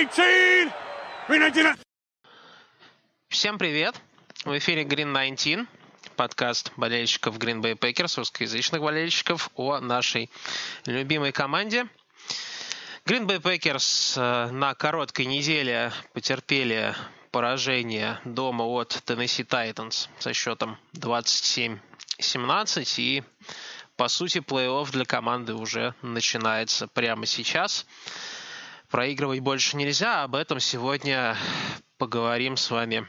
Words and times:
19! 0.00 0.72
Green 1.28 1.52
19! 1.52 1.78
Всем 3.28 3.58
привет! 3.58 4.00
В 4.46 4.56
эфире 4.56 4.84
Green 4.84 5.12
19, 5.12 5.68
подкаст 6.16 6.72
болельщиков 6.78 7.36
Green 7.36 7.60
Bay 7.60 7.78
Packers, 7.78 8.16
русскоязычных 8.16 8.80
болельщиков 8.80 9.50
о 9.56 9.78
нашей 9.80 10.30
любимой 10.86 11.32
команде. 11.32 11.86
Green 13.04 13.26
Bay 13.26 13.42
Packers 13.42 14.18
э, 14.18 14.50
на 14.50 14.74
короткой 14.74 15.26
неделе 15.26 15.92
потерпели 16.14 16.94
поражение 17.30 18.20
дома 18.24 18.64
от 18.64 19.02
Tennessee 19.04 19.46
Titans 19.46 20.08
со 20.18 20.32
счетом 20.32 20.78
27-17 20.94 21.78
и 22.96 23.22
по 23.96 24.08
сути, 24.08 24.38
плей-офф 24.38 24.92
для 24.92 25.04
команды 25.04 25.52
уже 25.52 25.94
начинается 26.00 26.88
прямо 26.88 27.26
сейчас. 27.26 27.84
Проигрывать 28.90 29.38
больше 29.38 29.76
нельзя. 29.76 30.24
Об 30.24 30.34
этом 30.34 30.58
сегодня 30.58 31.36
поговорим 31.96 32.56
с 32.56 32.70
вами 32.72 33.06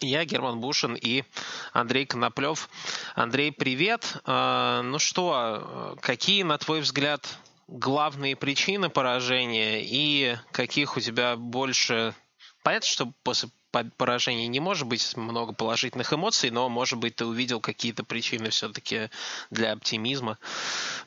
я, 0.00 0.26
Герман 0.26 0.60
Бушин 0.60 0.94
и 0.94 1.24
Андрей 1.72 2.04
Коноплев. 2.04 2.68
Андрей, 3.14 3.50
привет. 3.50 4.18
А, 4.26 4.82
ну 4.82 4.98
что, 4.98 5.96
какие, 6.02 6.42
на 6.42 6.58
твой 6.58 6.82
взгляд, 6.82 7.38
главные 7.66 8.36
причины 8.36 8.90
поражения 8.90 9.80
и 9.82 10.36
каких 10.52 10.98
у 10.98 11.00
тебя 11.00 11.36
больше... 11.36 12.14
Понятно, 12.62 12.86
что 12.86 13.12
после 13.22 13.48
поражений 13.96 14.48
не 14.48 14.60
может 14.60 14.86
быть 14.86 15.16
много 15.16 15.54
положительных 15.54 16.12
эмоций, 16.12 16.50
но, 16.50 16.68
может 16.68 16.98
быть, 16.98 17.16
ты 17.16 17.24
увидел 17.24 17.60
какие-то 17.60 18.04
причины 18.04 18.50
все-таки 18.50 19.08
для 19.50 19.72
оптимизма 19.72 20.38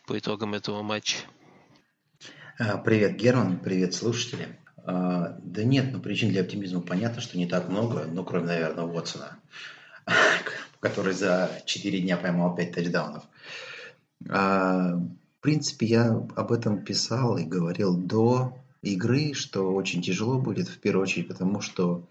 по 0.07 0.17
итогам 0.17 0.55
этого 0.55 0.81
матча. 0.81 1.17
А, 2.59 2.79
привет, 2.79 3.17
Герман, 3.17 3.59
привет, 3.59 3.93
слушатели. 3.93 4.47
А, 4.77 5.37
да 5.43 5.63
нет, 5.63 5.91
ну 5.91 5.99
причин 5.99 6.29
для 6.29 6.41
оптимизма 6.41 6.81
понятно, 6.81 7.21
что 7.21 7.37
не 7.37 7.45
так 7.45 7.69
много, 7.69 8.05
ну 8.11 8.25
кроме, 8.25 8.47
наверное, 8.47 8.85
Уотсона, 8.85 9.37
который 10.79 11.13
за 11.13 11.51
4 11.65 11.99
дня 11.99 12.17
поймал 12.17 12.55
5 12.55 12.71
тачдаунов. 12.71 13.23
А, 14.27 14.95
в 14.95 15.41
принципе, 15.41 15.85
я 15.85 16.07
об 16.07 16.51
этом 16.51 16.83
писал 16.83 17.37
и 17.37 17.45
говорил 17.45 17.95
до 17.95 18.57
игры, 18.81 19.35
что 19.35 19.71
очень 19.71 20.01
тяжело 20.01 20.39
будет, 20.39 20.67
в 20.67 20.79
первую 20.79 21.03
очередь, 21.03 21.27
потому 21.27 21.61
что 21.61 22.07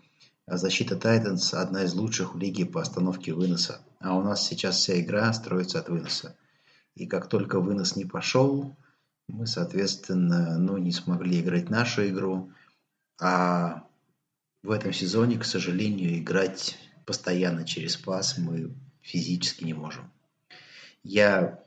защита 0.47 0.94
Тайтанс 0.94 1.55
одна 1.55 1.83
из 1.83 1.94
лучших 1.94 2.36
в 2.36 2.39
лиге 2.39 2.67
по 2.67 2.80
остановке 2.80 3.33
выноса. 3.33 3.80
А 3.98 4.17
у 4.17 4.22
нас 4.22 4.47
сейчас 4.47 4.77
вся 4.77 5.00
игра 5.00 5.33
строится 5.33 5.80
от 5.80 5.89
выноса. 5.89 6.36
И 6.94 7.06
как 7.06 7.28
только 7.28 7.58
вынос 7.58 7.97
не 7.97 8.05
пошел, 8.05 8.77
мы, 9.28 9.46
соответственно, 9.46 10.58
ну, 10.58 10.77
не 10.78 10.92
смогли 10.92 11.41
играть 11.41 11.70
нашу 11.70 12.08
игру. 12.08 12.50
А 13.20 13.84
в 14.62 14.70
этом 14.70 14.92
сезоне, 14.92 15.38
к 15.38 15.44
сожалению, 15.44 16.18
играть 16.18 16.78
постоянно 17.05 17.64
через 17.64 17.96
пас 17.96 18.38
мы 18.38 18.74
физически 19.00 19.64
не 19.64 19.74
можем. 19.74 20.10
Я, 21.02 21.62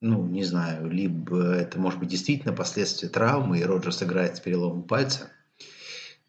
ну, 0.00 0.26
не 0.26 0.44
знаю, 0.44 0.90
либо 0.90 1.52
это 1.52 1.78
может 1.78 2.00
быть 2.00 2.08
действительно 2.08 2.54
последствия 2.54 3.08
травмы, 3.08 3.58
и 3.58 3.64
Роджерс 3.64 4.02
играет 4.02 4.36
с 4.36 4.40
переломом 4.40 4.82
пальца, 4.84 5.30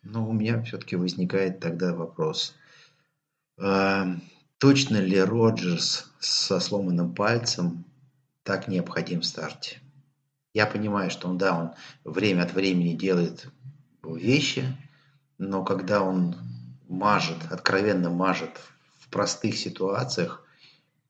но 0.02 0.28
у 0.28 0.34
меня 0.34 0.62
все-таки 0.64 0.98
возникает 0.98 1.62
тогда 1.62 1.94
вопрос. 1.94 2.56
Э, 3.58 4.06
точно 4.58 4.98
ли 4.98 5.20
Роджерс 5.22 6.12
со 6.20 6.60
сломанным 6.60 7.16
пальцем 7.16 7.86
так 8.44 8.68
необходим 8.68 9.22
в 9.22 9.26
старте? 9.26 9.83
Я 10.54 10.68
понимаю, 10.68 11.10
что 11.10 11.28
он, 11.28 11.38
да, 11.38 11.60
он 11.60 11.72
время 12.04 12.44
от 12.44 12.54
времени 12.54 12.94
делает 12.94 13.48
вещи, 14.04 14.64
но 15.40 15.64
когда 15.64 16.04
он 16.04 16.36
мажет, 16.88 17.38
откровенно 17.50 18.12
мажет 18.12 18.52
в 19.00 19.10
простых 19.10 19.58
ситуациях, 19.58 20.46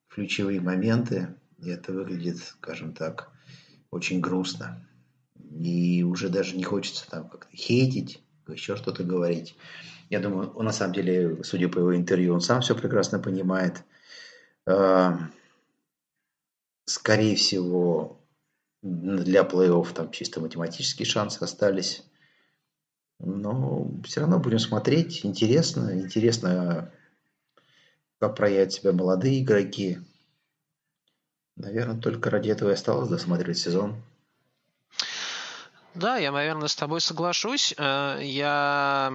в 0.07 0.15
ключевые 0.15 0.61
моменты, 0.61 1.35
это 1.61 1.91
выглядит, 1.91 2.37
скажем 2.37 2.93
так, 2.93 3.29
очень 3.91 4.21
грустно. 4.21 4.87
И 5.35 6.03
уже 6.03 6.29
даже 6.29 6.55
не 6.55 6.63
хочется 6.63 7.09
там 7.09 7.27
как-то 7.27 7.55
хейтить, 7.55 8.23
еще 8.47 8.77
что-то 8.77 9.03
говорить. 9.03 9.55
Я 10.09 10.19
думаю, 10.19 10.51
он 10.51 10.65
на 10.65 10.71
самом 10.71 10.93
деле, 10.93 11.43
судя 11.43 11.67
по 11.67 11.79
его 11.79 11.95
интервью, 11.95 12.33
он 12.33 12.41
сам 12.41 12.61
все 12.61 12.75
прекрасно 12.75 13.19
понимает. 13.19 13.83
Эм, 14.65 15.31
скорее 16.85 17.35
всего, 17.35 18.22
для 18.83 19.43
плей-офф 19.43 19.93
там 19.93 20.11
чисто 20.11 20.41
математические 20.41 21.05
шансы 21.05 21.41
остались. 21.41 22.03
Но 23.19 23.89
все 24.03 24.19
равно 24.19 24.39
будем 24.39 24.59
смотреть. 24.59 25.25
Интересно. 25.25 25.97
Интересно, 25.97 26.91
как 28.19 28.35
проявят 28.35 28.73
себя 28.73 28.91
молодые 28.91 29.41
игроки. 29.41 29.99
Наверное, 31.55 32.01
только 32.01 32.29
ради 32.29 32.49
этого 32.49 32.71
и 32.71 32.73
осталось 32.73 33.09
досмотреть 33.09 33.57
сезон. 33.57 33.95
Да, 35.95 36.17
я, 36.17 36.31
наверное, 36.31 36.67
с 36.67 36.75
тобой 36.75 36.99
соглашусь. 36.99 37.73
Э, 37.77 38.19
я 38.21 39.13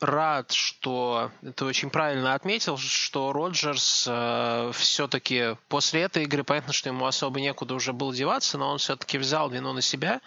рад, 0.00 0.52
что 0.52 1.30
ты 1.56 1.64
очень 1.64 1.90
правильно 1.90 2.34
отметил, 2.34 2.76
что 2.76 3.32
Роджерс 3.32 4.06
э, 4.08 4.70
все-таки 4.74 5.56
после 5.68 6.02
этой 6.02 6.24
игры, 6.24 6.44
понятно, 6.44 6.72
что 6.72 6.88
ему 6.88 7.06
особо 7.06 7.40
некуда 7.40 7.74
уже 7.74 7.92
было 7.92 8.14
деваться, 8.14 8.58
но 8.58 8.70
он 8.70 8.78
все-таки 8.78 9.18
взял 9.18 9.50
вину 9.50 9.72
на 9.72 9.82
себя, 9.82 10.20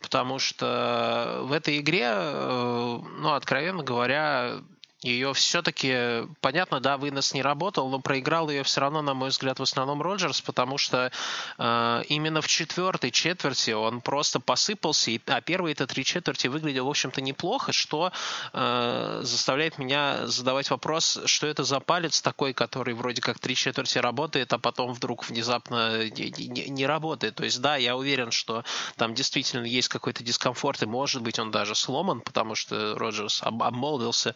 потому 0.00 0.38
что 0.38 1.40
в 1.44 1.52
этой 1.52 1.78
игре, 1.78 2.06
э, 2.06 2.98
ну, 3.18 3.32
откровенно 3.32 3.82
говоря, 3.82 4.60
ее 5.02 5.32
все-таки, 5.32 6.26
понятно, 6.40 6.80
да, 6.80 6.96
вынос 6.96 7.32
не 7.32 7.40
работал, 7.40 7.88
но 7.88 8.00
проиграл 8.00 8.50
ее 8.50 8.64
все 8.64 8.80
равно, 8.80 9.00
на 9.00 9.14
мой 9.14 9.28
взгляд, 9.28 9.60
в 9.60 9.62
основном 9.62 10.02
Роджерс, 10.02 10.40
потому 10.40 10.76
что 10.76 11.12
э, 11.56 12.02
именно 12.08 12.40
в 12.40 12.48
четвертой 12.48 13.12
четверти 13.12 13.70
он 13.70 14.00
просто 14.00 14.40
посыпался, 14.40 15.12
и, 15.12 15.20
а 15.26 15.40
первые-то 15.40 15.86
три 15.86 16.04
четверти 16.04 16.48
выглядел, 16.48 16.86
в 16.86 16.90
общем-то, 16.90 17.20
неплохо, 17.20 17.72
что 17.72 18.10
э, 18.52 19.20
заставляет 19.22 19.78
меня 19.78 20.26
задавать 20.26 20.68
вопрос, 20.70 21.20
что 21.26 21.46
это 21.46 21.62
за 21.62 21.78
палец 21.78 22.20
такой, 22.20 22.52
который 22.52 22.94
вроде 22.94 23.22
как 23.22 23.38
три 23.38 23.54
четверти 23.54 23.98
работает, 23.98 24.52
а 24.52 24.58
потом 24.58 24.94
вдруг 24.94 25.28
внезапно 25.28 26.08
не, 26.08 26.30
не, 26.30 26.68
не 26.68 26.86
работает. 26.86 27.36
То 27.36 27.44
есть, 27.44 27.60
да, 27.60 27.76
я 27.76 27.96
уверен, 27.96 28.32
что 28.32 28.64
там 28.96 29.14
действительно 29.14 29.64
есть 29.64 29.88
какой-то 29.88 30.24
дискомфорт, 30.24 30.82
и, 30.82 30.86
может 30.86 31.22
быть, 31.22 31.38
он 31.38 31.52
даже 31.52 31.76
сломан, 31.76 32.20
потому 32.20 32.56
что 32.56 32.98
Роджерс 32.98 33.42
об, 33.44 33.62
обмолвился 33.62 34.34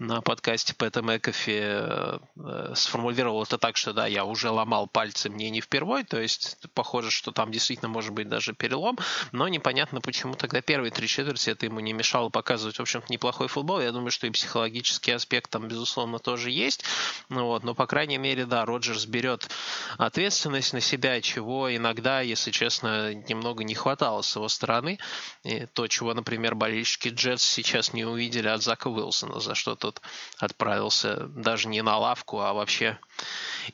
на 0.00 0.22
подкасте 0.22 0.74
Пэта 0.74 1.02
Мэкофи 1.02 2.18
сформулировал 2.74 3.42
это 3.42 3.58
так, 3.58 3.76
что 3.76 3.92
да, 3.92 4.06
я 4.06 4.24
уже 4.24 4.50
ломал 4.50 4.86
пальцы, 4.86 5.28
мне 5.28 5.50
не 5.50 5.60
впервой, 5.60 6.04
то 6.04 6.18
есть 6.18 6.56
похоже, 6.74 7.10
что 7.10 7.32
там 7.32 7.52
действительно 7.52 7.88
может 7.88 8.12
быть 8.12 8.28
даже 8.28 8.54
перелом, 8.54 8.98
но 9.30 9.46
непонятно, 9.46 10.00
почему 10.00 10.34
тогда 10.34 10.62
первые 10.62 10.90
три 10.90 11.06
четверти 11.06 11.50
это 11.50 11.66
ему 11.66 11.80
не 11.80 11.92
мешало 11.92 12.30
показывать, 12.30 12.78
в 12.78 12.80
общем-то, 12.80 13.12
неплохой 13.12 13.48
футбол. 13.48 13.80
Я 13.80 13.92
думаю, 13.92 14.10
что 14.10 14.26
и 14.26 14.30
психологический 14.30 15.12
аспект 15.12 15.50
там, 15.50 15.68
безусловно, 15.68 16.18
тоже 16.18 16.50
есть, 16.50 16.82
ну, 17.28 17.44
вот, 17.44 17.62
но, 17.62 17.74
по 17.74 17.86
крайней 17.86 18.18
мере, 18.18 18.46
да, 18.46 18.64
Роджерс 18.64 19.04
берет 19.04 19.50
ответственность 19.98 20.72
на 20.72 20.80
себя, 20.80 21.20
чего 21.20 21.74
иногда, 21.76 22.22
если 22.22 22.50
честно, 22.52 23.12
немного 23.12 23.64
не 23.64 23.74
хватало 23.74 24.22
с 24.22 24.34
его 24.34 24.48
стороны. 24.48 24.98
И 25.44 25.66
то, 25.66 25.86
чего, 25.88 26.14
например, 26.14 26.54
болельщики 26.54 27.08
Джетс 27.08 27.42
сейчас 27.42 27.92
не 27.92 28.06
увидели 28.06 28.48
от 28.48 28.62
Зака 28.62 28.88
Уилсона, 28.88 29.40
за 29.40 29.54
что-то 29.54 29.89
тот 29.90 30.02
отправился 30.38 31.26
даже 31.28 31.68
не 31.68 31.82
на 31.82 31.98
лавку, 31.98 32.40
а 32.40 32.52
вообще 32.52 32.98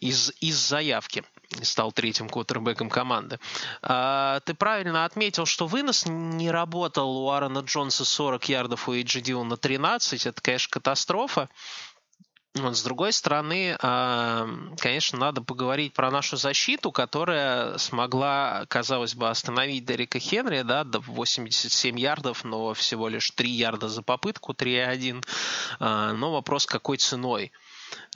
из, 0.01 0.33
из 0.41 0.57
заявки 0.57 1.25
стал 1.63 1.93
третьим 1.93 2.29
квотербеком 2.29 2.89
команды. 2.89 3.39
А, 3.83 4.41
ты 4.41 4.55
правильно 4.55 5.05
отметил, 5.05 5.47
что 5.47 5.67
вынос 5.67 6.05
не 6.07 6.51
работал 6.51 7.17
у 7.19 7.31
Аарона 7.31 7.61
Джонса 7.61 8.05
40 8.05 8.49
ярдов, 8.49 8.89
у 8.89 8.95
Эйджи 8.95 9.23
на 9.37 9.57
13. 9.57 10.27
Это, 10.27 10.41
конечно, 10.41 10.71
катастрофа. 10.71 11.49
Вот, 12.59 12.77
с 12.77 12.83
другой 12.83 13.13
стороны, 13.13 13.77
конечно, 13.79 15.19
надо 15.19 15.43
поговорить 15.43 15.93
про 15.93 16.11
нашу 16.11 16.37
защиту, 16.37 16.91
которая 16.91 17.77
смогла, 17.77 18.65
казалось 18.69 19.15
бы, 19.15 19.29
остановить 19.29 19.85
Дерека 19.85 20.19
Хенри, 20.19 20.63
да, 20.63 20.85
до 20.85 21.01
87 21.01 21.99
ярдов, 21.99 22.45
но 22.45 22.73
всего 22.73 23.09
лишь 23.09 23.31
3 23.31 23.51
ярда 23.51 23.89
за 23.89 24.03
попытку, 24.03 24.53
3-1. 24.53 25.25
А, 25.81 26.13
но 26.13 26.33
вопрос, 26.33 26.67
какой 26.67 26.97
ценой? 26.97 27.53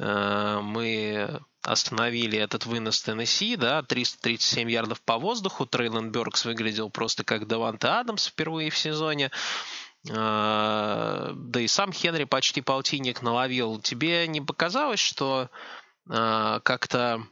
А, 0.00 0.60
мы 0.62 1.40
остановили 1.62 2.38
этот 2.38 2.64
вынос 2.64 3.02
Теннесси, 3.02 3.56
да, 3.56 3.82
337 3.82 4.70
ярдов 4.70 5.02
по 5.02 5.18
воздуху. 5.18 5.66
Трейлен 5.66 6.10
Бёркс 6.10 6.44
выглядел 6.46 6.88
просто 6.88 7.24
как 7.24 7.46
Даванте 7.46 7.88
Адамс 7.88 8.26
впервые 8.26 8.70
в 8.70 8.78
сезоне. 8.78 9.30
А, 10.08 11.32
да 11.34 11.60
и 11.60 11.68
сам 11.68 11.92
Хенри 11.92 12.24
почти 12.24 12.62
полтинник 12.62 13.22
наловил. 13.22 13.80
Тебе 13.80 14.26
не 14.28 14.40
показалось, 14.40 15.00
что 15.00 15.50
а, 16.08 16.60
как-то, 16.60 17.22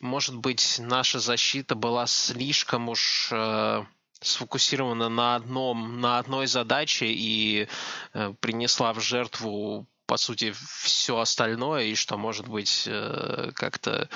может 0.00 0.36
быть, 0.36 0.76
наша 0.78 1.18
защита 1.18 1.74
была 1.74 2.06
слишком 2.06 2.88
уж 2.88 3.30
а, 3.32 3.86
сфокусирована 4.20 5.08
на 5.08 5.36
одном, 5.36 6.00
на 6.00 6.18
одной 6.18 6.46
задаче 6.46 7.06
и 7.06 7.68
э, 8.14 8.34
принесла 8.40 8.92
в 8.92 9.00
жертву, 9.00 9.86
по 10.06 10.16
сути, 10.16 10.52
все 10.82 11.18
остальное, 11.18 11.84
и 11.84 11.94
что, 11.94 12.16
может 12.16 12.48
быть, 12.48 12.84
э, 12.86 13.52
как-то 13.54 14.08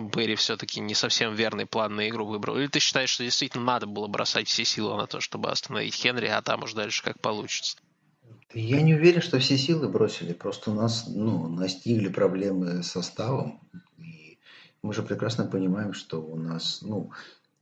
Берри 0.00 0.34
все-таки 0.34 0.80
не 0.80 0.94
совсем 0.94 1.34
верный 1.34 1.66
план 1.66 1.96
на 1.96 2.08
игру 2.08 2.26
выбрал? 2.26 2.56
Или 2.56 2.66
ты 2.66 2.78
считаешь, 2.80 3.10
что 3.10 3.24
действительно 3.24 3.64
надо 3.64 3.86
было 3.86 4.06
бросать 4.06 4.48
все 4.48 4.64
силы 4.64 4.96
на 4.96 5.06
то, 5.06 5.20
чтобы 5.20 5.50
остановить 5.50 5.94
Хенри, 5.94 6.26
а 6.26 6.42
там 6.42 6.62
уж 6.62 6.74
дальше 6.74 7.02
как 7.02 7.20
получится? 7.20 7.76
Я 8.52 8.82
не 8.82 8.94
уверен, 8.94 9.20
что 9.20 9.38
все 9.38 9.58
силы 9.58 9.88
бросили. 9.88 10.32
Просто 10.32 10.70
у 10.70 10.74
нас 10.74 11.06
ну, 11.08 11.48
настигли 11.48 12.08
проблемы 12.08 12.82
с 12.82 12.92
составом. 12.92 13.60
И 13.98 14.38
мы 14.82 14.94
же 14.94 15.02
прекрасно 15.02 15.44
понимаем, 15.44 15.92
что 15.92 16.22
у 16.22 16.36
нас, 16.36 16.80
ну, 16.82 17.10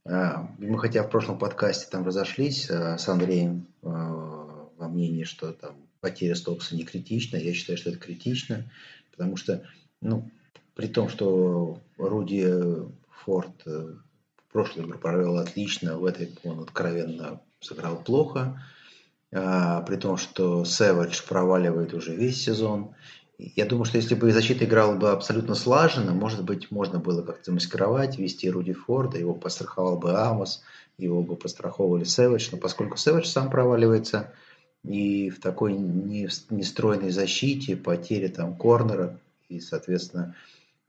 а, 0.05 0.49
мы 0.59 0.79
хотя 0.79 1.03
в 1.03 1.11
прошлом 1.11 1.39
подкасте 1.39 1.89
там 1.91 2.05
разошлись 2.05 2.69
а, 2.69 2.99
с 2.99 3.09
Андреем 3.09 3.69
а, 3.83 4.69
во 4.77 4.89
мнении, 4.89 5.25
что 5.25 5.53
там 5.53 5.77
потеря 6.01 6.35
Стокса 6.35 6.77
не 6.77 6.85
критична. 6.85 7.37
Я 7.37 7.55
считаю, 7.55 7.79
что 7.79 7.91
это 7.91 7.99
критично, 7.99 8.71
потому 9.13 9.37
что, 9.37 9.65
ну, 10.03 10.31
при 10.75 10.87
том, 10.87 11.09
что 11.09 11.81
Руди 11.99 12.49
Форд 13.25 13.53
э, 13.67 13.95
прошлую 14.53 14.89
игру 14.89 14.99
провел 14.99 15.39
отлично, 15.39 15.99
в 15.99 16.05
этой 16.05 16.31
он 16.45 16.61
откровенно 16.61 17.41
сыграл 17.61 17.97
плохо, 17.97 18.61
при 19.31 19.97
том, 19.97 20.19
что 20.19 20.65
Сэвидж 20.67 21.23
проваливает 21.27 21.95
уже 21.95 22.15
весь 22.15 22.45
сезон. 22.45 22.95
Я 23.39 23.65
думаю, 23.65 23.87
что 23.87 23.97
если 23.97 24.15
бы 24.15 24.31
защита 24.31 24.67
играла 24.67 24.95
бы 24.95 25.11
абсолютно 25.11 25.55
слаженно, 25.55 26.13
может 26.13 26.45
быть, 26.45 26.71
можно 26.71 26.99
было 26.99 27.23
как-то 27.23 27.47
замаскировать, 27.47 28.19
вести 28.19 28.51
Руди 28.51 28.75
Форда, 28.75 29.19
его 29.19 29.35
постраховал 29.35 29.99
бы 29.99 30.13
Амос, 30.13 30.63
его 30.99 31.23
бы 31.23 31.37
постраховывали 31.37 32.05
Сэвидж, 32.05 32.51
но 32.53 32.59
поскольку 32.59 32.99
Сэвидж 32.99 33.27
сам 33.27 33.49
проваливается, 33.49 34.33
и 34.85 35.31
в 35.31 35.41
такой 35.41 35.73
нестройной 35.75 37.11
защите, 37.11 37.77
потере 37.77 38.29
там 38.29 38.55
корнера, 38.55 39.19
и, 39.49 39.61
соответственно, 39.61 40.35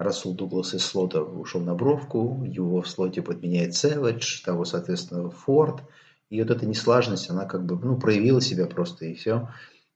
Расул 0.04 0.34
Дуглас 0.34 0.74
из 0.74 0.86
слота 0.86 1.22
ушел 1.22 1.62
на 1.62 1.76
бровку, 1.76 2.44
его 2.46 2.82
в 2.82 2.90
слоте 2.90 3.22
подменяет 3.22 3.76
Сэвидж, 3.76 4.44
того, 4.44 4.66
соответственно, 4.66 5.30
Форд, 5.30 5.82
и 6.30 6.42
вот 6.42 6.52
эта 6.52 6.66
неслаженность, 6.66 7.30
она 7.30 7.46
как 7.46 7.66
бы, 7.66 7.78
ну, 7.78 7.98
проявила 7.98 8.42
себя 8.42 8.66
просто, 8.66 9.06
и 9.06 9.14
все. 9.14 9.50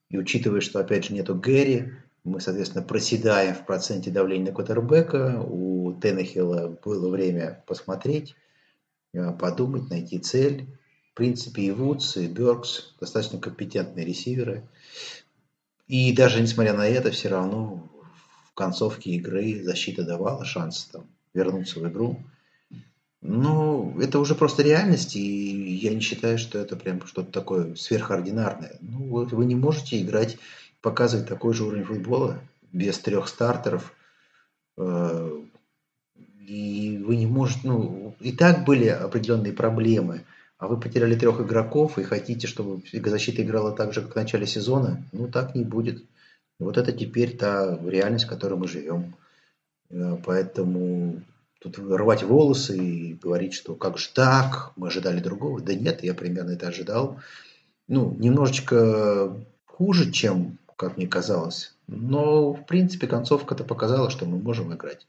И 0.09 0.18
учитывая, 0.18 0.62
что, 0.62 0.80
опять 0.80 1.06
же, 1.06 1.13
нету 1.13 1.36
Гэри, 1.36 1.94
мы, 2.24 2.42
соответственно, 2.42 2.83
проседаем 2.83 3.56
в 3.56 3.65
проценте 3.65 4.12
давления 4.12 4.48
на 4.48 4.54
квотербека. 4.54 5.42
У 5.42 5.94
Теннехилла 5.94 6.77
было 6.83 7.09
время 7.09 7.63
посмотреть, 7.65 8.36
э, 9.13 9.31
подумать, 9.31 9.89
найти 9.89 10.19
цель. 10.19 10.68
В 11.12 11.15
принципе, 11.15 11.63
и 11.63 11.71
Вудс, 11.71 12.18
и 12.18 12.27
Беркс 12.27 12.94
достаточно 13.00 13.39
компетентные 13.39 14.06
ресиверы. 14.06 14.68
И 15.88 16.13
даже 16.13 16.42
несмотря 16.42 16.74
на 16.74 16.88
это, 16.88 17.12
все 17.12 17.30
равно 17.30 17.89
концовке 18.57 19.12
игры 19.12 19.63
защита 19.63 20.04
давала 20.04 20.44
шанс 20.44 20.89
там, 20.92 21.06
вернуться 21.33 21.80
в 21.80 21.88
игру. 21.88 22.19
Ну, 23.21 24.00
это 24.00 24.19
уже 24.19 24.36
просто 24.36 24.63
реальность, 24.63 25.15
и 25.15 25.75
я 25.75 25.94
не 25.94 26.01
считаю, 26.01 26.38
что 26.38 26.59
это 26.59 26.75
прям 26.75 27.06
что-то 27.06 27.31
такое 27.31 27.75
сверхординарное. 27.75 28.77
Ну, 28.81 29.06
вы, 29.06 29.25
вы 29.25 29.45
не 29.45 29.56
можете 29.56 30.01
играть 30.01 30.38
показывать 30.81 31.27
такой 31.27 31.54
же 31.54 31.65
уровень 31.65 31.83
футбола 31.83 32.39
без 32.71 33.00
трех 33.00 33.27
стартеров. 33.27 33.94
Э, 34.77 35.31
и 36.48 37.01
вы 37.06 37.18
не 37.18 37.25
можете, 37.25 37.59
ну, 37.63 38.15
и 38.19 38.31
так 38.31 38.65
были 38.65 38.88
определенные 38.88 39.54
проблемы, 39.54 40.24
а 40.57 40.68
вы 40.68 40.80
потеряли 40.80 41.15
трех 41.15 41.42
игроков 41.42 42.00
и 42.00 42.04
хотите, 42.04 42.48
чтобы 42.48 42.81
защита 42.92 43.42
играла 43.42 43.71
так 43.71 43.94
же, 43.94 44.01
как 44.01 44.13
в 44.13 44.15
начале 44.15 44.48
сезона, 44.48 45.04
ну, 45.12 45.27
так 45.27 45.56
не 45.56 45.63
будет. 45.63 46.04
Вот 46.59 46.77
это 46.77 46.92
теперь 46.92 47.38
та 47.38 47.77
реальность, 47.86 48.25
в 48.25 48.30
которой 48.30 48.56
мы 48.56 48.68
живем. 48.68 49.15
Э, 49.89 50.18
поэтому 50.24 51.21
тут 51.59 51.77
рвать 51.77 52.24
волосы 52.24 52.77
и 52.77 53.13
говорить, 53.13 53.54
что 53.54 53.75
как 53.75 53.98
же 53.98 54.09
так, 54.13 54.71
мы 54.75 54.88
ожидали 54.88 55.19
другого. 55.19 55.62
Да 55.62 55.74
нет, 55.74 56.04
я 56.04 56.13
примерно 56.13 56.51
это 56.51 56.68
ожидал. 56.68 57.19
Ну, 57.88 58.15
немножечко 58.18 59.36
хуже, 59.65 60.12
чем 60.12 60.57
как 60.75 60.98
мне 60.98 61.07
казалось. 61.07 61.74
Но, 61.88 62.54
в 62.54 62.65
принципе, 62.65 63.07
концовка-то 63.07 63.63
показала, 63.63 64.09
что 64.09 64.25
мы 64.25 64.38
можем 64.38 64.74
играть. 64.74 65.07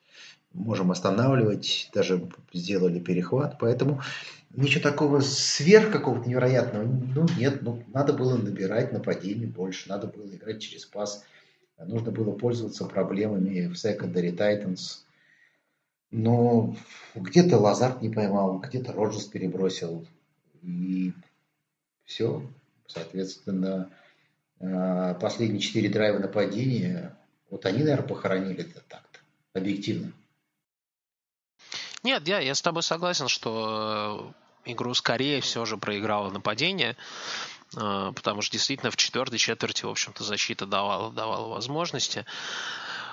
Можем 0.55 0.91
останавливать, 0.91 1.91
даже 1.93 2.27
сделали 2.53 3.01
перехват. 3.01 3.59
Поэтому 3.59 4.01
ничего 4.51 4.83
такого 4.83 5.21
сверх 5.21 5.91
какого-то 5.91 6.29
невероятного, 6.29 6.85
ну 6.85 7.27
нет, 7.39 7.63
ну 7.63 7.83
надо 7.93 8.13
было 8.13 8.37
набирать 8.37 8.93
нападение 8.93 9.47
больше, 9.47 9.89
надо 9.89 10.07
было 10.07 10.27
играть 10.27 10.61
через 10.63 10.87
пас, 10.87 11.25
нужно 11.85 12.11
было 12.11 12.33
пользоваться 12.33 12.85
проблемами 12.85 13.67
в 13.69 13.73
secondary 13.73 14.35
Titans. 14.37 15.01
Но 16.11 16.75
где-то 17.15 17.59
Лазарт 17.59 18.03
не 18.03 18.09
поймал, 18.09 18.59
где-то 18.59 18.93
Роджерс 18.93 19.27
перебросил. 19.27 20.07
И 20.63 21.13
все. 22.05 22.43
Соответственно, 22.87 23.91
а, 24.61 25.15
последние 25.15 25.61
четыре 25.61 25.89
драйва 25.89 26.19
нападения, 26.19 27.17
вот 27.51 27.67
они, 27.67 27.81
наверное, 27.81 28.09
похоронили 28.09 28.61
это 28.61 28.81
так-то, 28.89 29.21
объективно. 29.53 30.13
Нет, 32.03 32.27
я, 32.27 32.39
я 32.41 32.55
с 32.55 32.63
тобой 32.63 32.83
согласен, 32.83 33.29
что 33.29 34.33
игру 34.65 34.95
скорее 34.95 35.41
все 35.41 35.65
же 35.65 35.77
проиграло 35.77 36.31
нападение, 36.31 36.97
потому 37.73 38.43
что 38.43 38.53
действительно 38.53 38.91
в 38.91 38.97
четвертой 38.97 39.39
четверти, 39.39 39.85
в 39.85 39.91
общем-то, 39.91 40.25
защита 40.25 40.67
давала, 40.67 41.13
давала 41.13 41.49
возможности. 41.49 42.25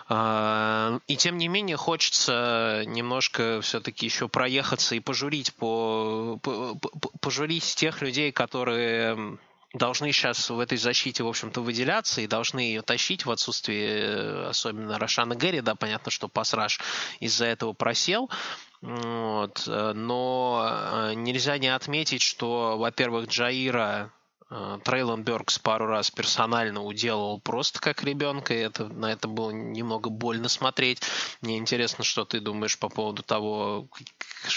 А, 0.07 0.99
и 1.07 1.17
тем 1.17 1.37
не 1.37 1.47
менее 1.47 1.77
хочется 1.77 2.83
немножко 2.85 3.59
все-таки 3.61 4.05
еще 4.05 4.27
проехаться 4.27 4.93
и 4.95 4.99
пожурить 4.99 5.53
по, 5.55 6.37
по, 6.43 6.75
пожурить 7.21 7.75
тех 7.75 8.01
людей, 8.01 8.31
которые 8.31 9.39
должны 9.73 10.11
сейчас 10.11 10.49
в 10.49 10.59
этой 10.59 10.77
защите, 10.77 11.23
в 11.23 11.27
общем-то, 11.27 11.61
выделяться 11.61 12.21
и 12.21 12.27
должны 12.27 12.59
ее 12.59 12.81
тащить 12.83 13.25
в 13.25 13.31
отсутствии 13.31 13.83
э, 13.83 14.49
особенно 14.49 14.99
Рошана 14.99 15.35
Гэри. 15.35 15.61
Да, 15.61 15.73
понятно, 15.73 16.11
что 16.11 16.27
пасраж 16.27 16.79
из-за 17.19 17.45
этого 17.45 17.73
просел. 17.73 18.29
Вот. 18.81 19.63
Э, 19.67 19.93
но 19.93 21.09
э, 21.09 21.13
нельзя 21.15 21.57
не 21.57 21.73
отметить, 21.73 22.21
что, 22.21 22.77
во-первых, 22.77 23.27
Джаира 23.27 24.11
Э, 24.11 24.24
Трейлон 24.83 25.23
Бёркс 25.23 25.59
пару 25.59 25.87
раз 25.87 26.11
персонально 26.11 26.83
уделал 26.83 27.39
просто 27.39 27.79
как 27.79 28.03
ребенка, 28.03 28.53
и 28.53 28.57
это, 28.57 28.87
на 28.87 29.11
это 29.11 29.27
было 29.27 29.51
немного 29.51 30.09
больно 30.09 30.49
смотреть. 30.49 31.01
Мне 31.41 31.57
интересно, 31.57 32.03
что 32.03 32.25
ты 32.25 32.39
думаешь 32.39 32.77
по 32.77 32.89
поводу 32.89 33.23
того, 33.23 33.87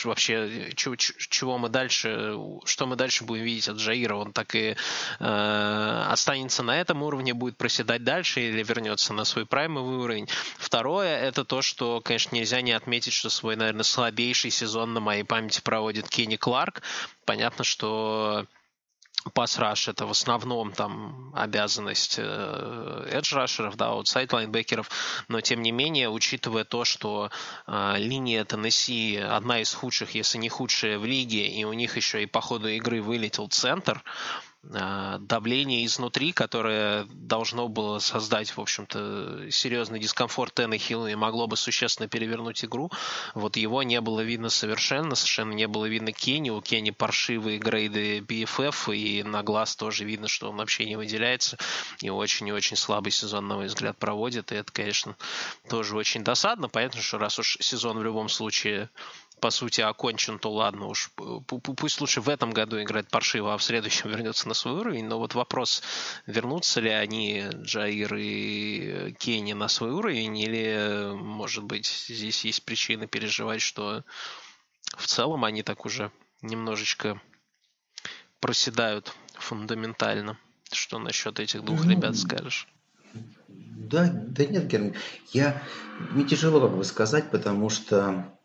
вообще, 0.04 0.72
чего, 0.74 0.96
чего 0.96 1.58
мы 1.58 1.68
дальше, 1.68 2.36
что 2.64 2.86
мы 2.86 2.96
дальше 2.96 3.24
будем 3.24 3.44
видеть 3.44 3.68
от 3.68 3.76
Джаира. 3.76 4.16
Он 4.16 4.32
так 4.32 4.54
и 4.54 4.76
э, 5.18 6.04
останется 6.08 6.62
на 6.62 6.80
этом 6.80 7.02
уровне, 7.02 7.34
будет 7.34 7.56
проседать 7.56 8.04
дальше 8.04 8.40
или 8.40 8.62
вернется 8.62 9.12
на 9.14 9.24
свой 9.24 9.46
праймовый 9.46 9.98
уровень. 9.98 10.28
Второе, 10.58 11.18
это 11.20 11.44
то, 11.44 11.62
что, 11.62 12.00
конечно, 12.00 12.34
нельзя 12.34 12.60
не 12.60 12.72
отметить, 12.72 13.12
что 13.12 13.30
свой, 13.30 13.56
наверное, 13.56 13.84
слабейший 13.84 14.50
сезон 14.50 14.92
на 14.94 15.00
моей 15.00 15.24
памяти 15.24 15.60
проводит 15.60 16.08
Кенни 16.08 16.36
Кларк. 16.36 16.82
Понятно, 17.24 17.64
что 17.64 18.46
пас-раш 19.32 19.88
это 19.88 20.06
в 20.06 20.10
основном 20.10 20.72
там 20.72 21.32
обязанность 21.34 22.18
эдж-рашеров, 22.18 23.76
да, 23.76 23.88
аутсайд 23.88 24.32
лайнбекеров, 24.32 24.90
но 25.28 25.40
тем 25.40 25.62
не 25.62 25.72
менее, 25.72 26.08
учитывая 26.08 26.64
то, 26.64 26.84
что 26.84 27.30
э, 27.66 27.94
линия 27.98 28.44
Теннесси 28.44 29.16
одна 29.16 29.60
из 29.60 29.72
худших, 29.74 30.14
если 30.14 30.38
не 30.38 30.48
худшая 30.48 30.98
в 30.98 31.04
лиге, 31.04 31.46
и 31.46 31.64
у 31.64 31.72
них 31.72 31.96
еще 31.96 32.22
и 32.22 32.26
по 32.26 32.40
ходу 32.40 32.68
игры 32.68 33.02
вылетел 33.02 33.48
центр, 33.48 34.02
Э, 34.02 34.47
давление 34.68 35.86
изнутри, 35.86 36.32
которое 36.32 37.06
должно 37.10 37.68
было 37.68 37.98
создать, 37.98 38.50
в 38.50 38.60
общем-то, 38.60 39.50
серьезный 39.50 39.98
дискомфорт 39.98 40.54
Теннехилла 40.54 41.06
и 41.06 41.14
могло 41.14 41.46
бы 41.46 41.56
существенно 41.56 42.08
перевернуть 42.08 42.64
игру. 42.64 42.90
Вот 43.34 43.56
его 43.56 43.82
не 43.82 44.00
было 44.00 44.20
видно 44.20 44.50
совершенно, 44.50 45.14
совершенно 45.14 45.52
не 45.52 45.66
было 45.66 45.86
видно 45.86 46.12
Кенни. 46.12 46.50
У 46.50 46.60
Кенни 46.60 46.90
паршивые 46.90 47.58
грейды 47.58 48.18
BFF, 48.18 48.94
и 48.94 49.22
на 49.22 49.42
глаз 49.42 49.76
тоже 49.76 50.04
видно, 50.04 50.28
что 50.28 50.50
он 50.50 50.56
вообще 50.56 50.84
не 50.84 50.96
выделяется. 50.96 51.56
И 52.00 52.10
очень 52.10 52.48
и 52.48 52.52
очень 52.52 52.76
слабый 52.76 53.12
сезон, 53.12 53.48
на 53.48 53.56
мой 53.56 53.66
взгляд, 53.66 53.96
проводит. 53.98 54.52
И 54.52 54.56
это, 54.56 54.70
конечно, 54.72 55.16
тоже 55.68 55.96
очень 55.96 56.24
досадно. 56.24 56.68
Понятно, 56.68 57.00
что 57.00 57.18
раз 57.18 57.38
уж 57.38 57.56
сезон 57.60 57.98
в 57.98 58.02
любом 58.02 58.28
случае 58.28 58.90
по 59.40 59.50
сути, 59.50 59.80
окончен, 59.80 60.38
то 60.38 60.52
ладно 60.52 60.86
уж. 60.86 61.10
Пусть 61.46 62.00
лучше 62.00 62.20
в 62.20 62.28
этом 62.28 62.52
году 62.52 62.80
играть 62.80 63.08
паршиво, 63.08 63.54
а 63.54 63.58
в 63.58 63.62
следующем 63.62 64.10
вернется 64.10 64.48
на 64.48 64.54
свой 64.54 64.74
уровень. 64.74 65.06
Но 65.06 65.18
вот 65.18 65.34
вопрос, 65.34 65.82
вернутся 66.26 66.80
ли 66.80 66.90
они, 66.90 67.44
Джаир 67.54 68.14
и 68.14 69.14
Кенни, 69.18 69.52
на 69.52 69.68
свой 69.68 69.90
уровень, 69.90 70.36
или, 70.38 71.12
может 71.14 71.64
быть, 71.64 71.86
здесь 71.86 72.44
есть 72.44 72.64
причины 72.64 73.06
переживать, 73.06 73.60
что 73.60 74.04
в 74.96 75.06
целом 75.06 75.44
они 75.44 75.62
так 75.62 75.86
уже 75.86 76.10
немножечко 76.42 77.20
проседают 78.40 79.14
фундаментально. 79.34 80.38
Что 80.70 80.98
насчет 80.98 81.40
этих 81.40 81.64
двух 81.64 81.84
ну, 81.84 81.90
ребят 81.90 82.16
скажешь? 82.16 82.68
Да, 83.88 84.10
да 84.12 84.44
нет, 84.44 84.66
Герман, 84.66 84.94
я 85.32 85.62
мне 86.10 86.24
тяжело 86.24 86.60
как 86.60 86.76
бы 86.76 86.84
сказать, 86.84 87.30
потому 87.30 87.70
что 87.70 87.96
э, 88.06 88.37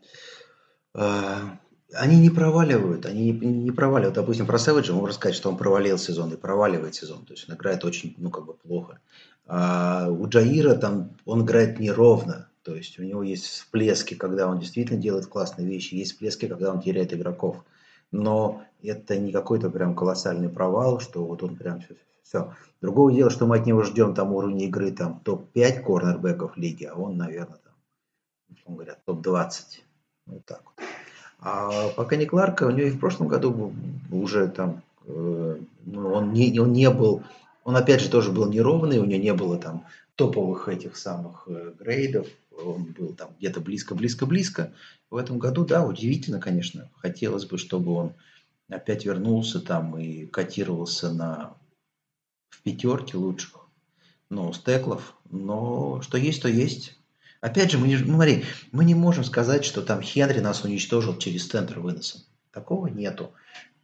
они 0.94 2.20
не 2.20 2.30
проваливают, 2.30 3.06
они 3.06 3.32
не, 3.32 3.32
не 3.32 3.72
проваливают. 3.72 4.16
Допустим, 4.16 4.46
про 4.46 4.58
Сэвиджа 4.58 4.94
можно 4.94 5.14
сказать, 5.14 5.36
что 5.36 5.50
он 5.50 5.58
провалил 5.58 5.98
сезон 5.98 6.32
и 6.34 6.38
проваливает 6.38 6.96
сезон, 6.96 7.26
то 7.26 7.34
есть 7.34 7.48
он 7.50 7.56
играет 7.56 7.86
очень, 7.86 8.16
ну 8.18 8.30
как 8.30 8.46
бы 8.46 8.54
плохо. 8.54 9.00
А 9.46 10.08
у 10.10 10.28
Джаира 10.28 10.76
там 10.76 11.12
он 11.26 11.44
играет 11.44 11.80
неровно, 11.80 12.48
то 12.64 12.76
есть 12.76 12.98
у 12.98 13.04
него 13.04 13.24
есть 13.24 13.46
всплески, 13.46 14.14
когда 14.14 14.48
он 14.48 14.60
действительно 14.60 15.00
делает 15.00 15.28
классные 15.28 15.68
вещи, 15.68 15.96
есть 15.96 16.14
всплески, 16.14 16.48
когда 16.48 16.72
он 16.72 16.82
теряет 16.82 17.14
игроков. 17.14 17.64
Но 18.12 18.64
это 18.82 19.18
не 19.18 19.32
какой-то 19.32 19.70
прям 19.70 19.96
колоссальный 19.96 20.50
провал, 20.50 21.00
что 21.00 21.26
вот 21.26 21.44
он 21.44 21.56
прям 21.56 21.82
все, 21.82 21.96
все. 22.24 22.54
Другое 22.80 23.16
дело, 23.16 23.30
что 23.30 23.48
мы 23.48 23.58
от 23.58 23.66
него 23.66 23.84
ждем 23.84 24.14
там 24.14 24.34
уровня 24.34 24.66
игры 24.66 24.92
там 24.92 25.20
топ-5 25.22 25.82
корнербеков 25.82 26.56
лиги, 26.56 26.86
а 26.86 26.96
он, 26.96 27.18
наверное, 27.18 27.58
там, 27.58 27.74
условно 28.50 28.84
говоря, 28.84 28.98
топ-20. 29.06 29.82
Вот 30.26 30.46
так. 30.46 30.64
А 31.40 31.90
пока 31.90 32.16
не 32.16 32.26
Кларка, 32.26 32.64
у 32.64 32.72
него 32.72 32.88
и 32.88 32.92
в 32.92 33.00
прошлом 33.00 33.28
году 33.28 33.74
уже 34.12 34.48
там, 34.48 34.82
э, 35.06 35.58
ну, 35.86 36.14
он, 36.14 36.32
не, 36.32 36.58
он 36.60 36.72
не 36.72 36.90
был, 36.90 37.24
он 37.66 37.76
опять 37.76 38.02
же 38.02 38.10
тоже 38.10 38.32
был 38.32 38.50
неровный, 38.50 39.00
у 39.00 39.06
него 39.06 39.22
не 39.22 39.34
было 39.34 39.58
там 39.58 39.86
топовых 40.16 40.70
этих 40.70 40.96
самых 40.96 41.44
э, 41.48 41.74
грейдов, 41.78 42.28
он 42.52 42.86
был 42.98 43.14
там 43.14 43.32
где-то 43.40 43.60
близко-близко-близко. 43.62 44.74
В 45.10 45.18
этом 45.18 45.40
году, 45.40 45.66
да, 45.66 45.86
удивительно, 45.86 46.40
конечно. 46.40 46.90
Хотелось 46.98 47.46
бы, 47.46 47.58
чтобы 47.58 47.94
он 47.94 48.14
опять 48.70 49.06
вернулся 49.06 49.60
там 49.60 49.98
и 49.98 50.26
котировался 50.26 51.12
на 51.12 51.58
в 52.50 52.62
пятерке 52.62 53.18
лучших, 53.18 53.68
nose 54.30 54.54
tackle 54.54 54.95
ов, 54.95 55.16
но 55.30 56.02
что 56.02 56.18
есть, 56.18 56.42
то 56.42 56.48
есть. 56.48 56.98
Опять 57.44 57.72
же, 57.72 57.78
мы 57.78 57.90
не, 57.90 57.98
ну, 57.98 58.14
смотри, 58.14 58.46
мы 58.72 58.86
не 58.86 58.96
можем 58.96 59.26
сказать, 59.26 59.66
что 59.66 59.82
там 59.82 60.02
Хенри 60.02 60.40
нас 60.40 60.64
уничтожил 60.64 61.18
через 61.18 61.46
центр 61.46 61.82
выносом. 61.82 62.22
Такого 62.54 62.88
нету. 62.88 63.34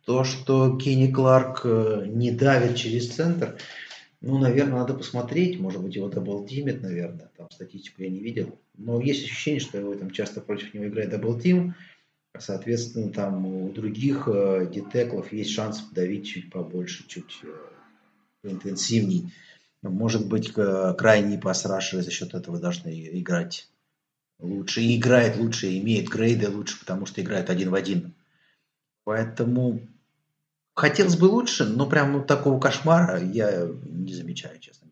То, 0.06 0.24
что 0.24 0.78
Кенни 0.78 1.12
Кларк 1.12 1.64
э, 1.66 2.06
не 2.08 2.32
давит 2.32 2.78
через 2.78 3.10
центр, 3.10 3.58
ну, 4.22 4.38
наверное, 4.38 4.80
надо 4.80 4.94
посмотреть. 4.94 5.60
Может 5.60 5.82
быть, 5.82 5.94
его 5.94 6.08
double-team 6.08 6.66
ит, 6.66 6.82
наверное. 6.82 7.32
Там 7.36 7.52
статистику 7.52 8.02
я 8.02 8.10
не 8.10 8.20
видел. 8.20 8.58
Но 8.78 9.02
есть 9.02 9.26
ощущение, 9.26 9.60
что 9.60 9.78
его 9.78 9.94
там 9.96 10.10
часто 10.12 10.40
против 10.40 10.74
него 10.74 10.88
играет 10.88 11.10
double-team. 11.10 11.76
Соответственно, 12.38 13.12
там 13.12 13.46
у 13.46 13.74
других 13.74 14.30
э, 14.32 14.72
детеклов 14.74 15.34
есть 15.34 15.52
шанс 15.52 15.84
давить 15.92 16.28
чуть 16.28 16.50
побольше, 16.50 17.06
чуть 17.10 17.42
э, 17.44 18.50
интенсивней. 18.50 19.34
Может 19.82 20.28
быть, 20.28 20.52
крайние 20.54 21.40
пасрашеры 21.40 22.02
за 22.02 22.12
счет 22.12 22.34
этого 22.34 22.60
должны 22.60 22.90
играть 23.20 23.70
лучше. 24.40 24.82
И 24.82 24.98
играет 24.98 25.38
лучше, 25.38 25.78
имеет 25.78 26.10
грейды 26.10 26.50
лучше, 26.50 26.80
потому 26.80 27.06
что 27.06 27.22
играет 27.22 27.50
один 27.50 27.70
в 27.70 27.76
один. 27.76 28.14
Поэтому 29.06 29.82
хотелось 30.76 31.16
бы 31.16 31.26
лучше, 31.26 31.66
но 31.66 31.88
прям 31.88 32.26
такого 32.26 32.60
кошмара 32.60 33.22
я 33.22 33.68
не 33.84 34.14
замечаю, 34.14 34.60
честно. 34.60 34.89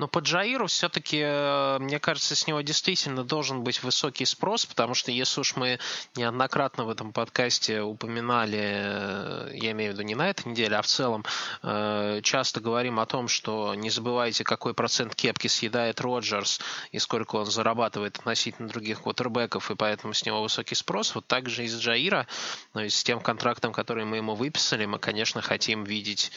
Но 0.00 0.08
по 0.08 0.20
Джаиру 0.20 0.66
все-таки, 0.66 1.20
э, 1.22 1.78
мне 1.78 1.98
кажется, 1.98 2.34
с 2.34 2.46
него 2.46 2.62
действительно 2.62 3.22
должен 3.22 3.62
быть 3.62 3.82
высокий 3.82 4.24
спрос, 4.24 4.64
потому 4.64 4.94
что 4.94 5.10
если 5.10 5.42
уж 5.42 5.56
мы 5.56 5.78
неоднократно 6.16 6.86
в 6.86 6.88
этом 6.88 7.12
подкасте 7.12 7.82
упоминали, 7.82 8.58
э, 8.62 9.50
я 9.52 9.72
имею 9.72 9.92
в 9.92 9.94
виду 9.96 10.02
не 10.04 10.14
на 10.14 10.30
этой 10.30 10.48
неделе, 10.48 10.76
а 10.76 10.80
в 10.80 10.86
целом, 10.86 11.26
э, 11.62 12.20
часто 12.22 12.60
говорим 12.60 12.98
о 12.98 13.04
том, 13.04 13.28
что 13.28 13.74
не 13.74 13.90
забывайте, 13.90 14.42
какой 14.42 14.72
процент 14.72 15.14
кепки 15.14 15.48
съедает 15.48 16.00
Роджерс 16.00 16.62
и 16.92 16.98
сколько 16.98 17.36
он 17.36 17.44
зарабатывает 17.44 18.16
относительно 18.16 18.68
других 18.68 19.02
квотербеков, 19.02 19.70
и 19.70 19.74
поэтому 19.74 20.14
с 20.14 20.24
него 20.24 20.40
высокий 20.40 20.76
спрос. 20.76 21.14
Вот 21.14 21.26
так 21.26 21.50
же 21.50 21.66
из 21.66 21.78
Джаира, 21.78 22.26
то 22.72 22.80
есть 22.80 22.96
с 22.98 23.04
тем 23.04 23.20
контрактом, 23.20 23.74
который 23.74 24.06
мы 24.06 24.16
ему 24.16 24.34
выписали, 24.34 24.86
мы, 24.86 24.98
конечно, 24.98 25.42
хотим 25.42 25.84
видеть 25.84 26.32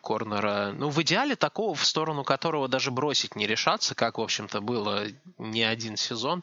корнера, 0.00 0.72
ну, 0.72 0.88
в 0.88 1.00
идеале 1.02 1.36
такого, 1.36 1.76
в 1.76 1.86
сторону 1.86 2.24
которого 2.24 2.66
даже 2.66 2.87
даже 2.88 2.90
бросить 2.90 3.36
не 3.36 3.46
решаться, 3.46 3.94
как, 3.94 4.18
в 4.18 4.20
общем-то, 4.20 4.60
было 4.60 5.06
не 5.38 5.62
один 5.62 5.96
сезон. 5.96 6.42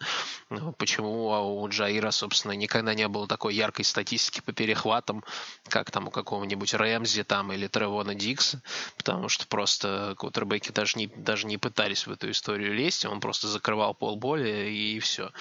Ну, 0.50 0.74
почему 0.74 1.62
у 1.62 1.70
Джаира, 1.70 2.12
собственно, 2.12 2.52
никогда 2.52 2.94
не 2.94 3.08
было 3.08 3.28
такой 3.28 3.56
яркой 3.56 3.84
статистики 3.86 4.42
по 4.42 4.52
перехватам, 4.52 5.24
как 5.68 5.92
там 5.92 6.08
у 6.08 6.12
какого-нибудь 6.12 6.74
Рэмзи 6.74 7.24
там 7.24 7.52
или 7.52 7.68
Тревона 7.68 8.14
Дикса, 8.14 8.62
потому 8.98 9.30
что 9.30 9.48
просто 9.48 10.14
кутербеки 10.18 10.72
даже 10.72 11.00
не, 11.00 11.08
даже 11.08 11.48
не 11.48 11.58
пытались 11.58 12.06
в 12.08 12.12
эту 12.12 12.30
историю 12.30 12.76
лезть, 12.76 13.06
он 13.06 13.20
просто 13.20 13.48
закрывал 13.48 13.96
полболи 13.96 14.70
и 14.70 15.00
все. 15.00 15.32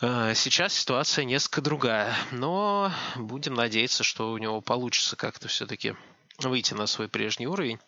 А, 0.00 0.34
сейчас 0.34 0.74
ситуация 0.74 1.24
несколько 1.24 1.60
другая, 1.60 2.14
но 2.30 2.92
будем 3.16 3.54
надеяться, 3.54 4.04
что 4.04 4.30
у 4.30 4.38
него 4.38 4.60
получится 4.60 5.16
как-то 5.16 5.48
все-таки 5.48 5.96
выйти 6.38 6.74
на 6.74 6.86
свой 6.86 7.08
прежний 7.08 7.46
уровень. 7.46 7.80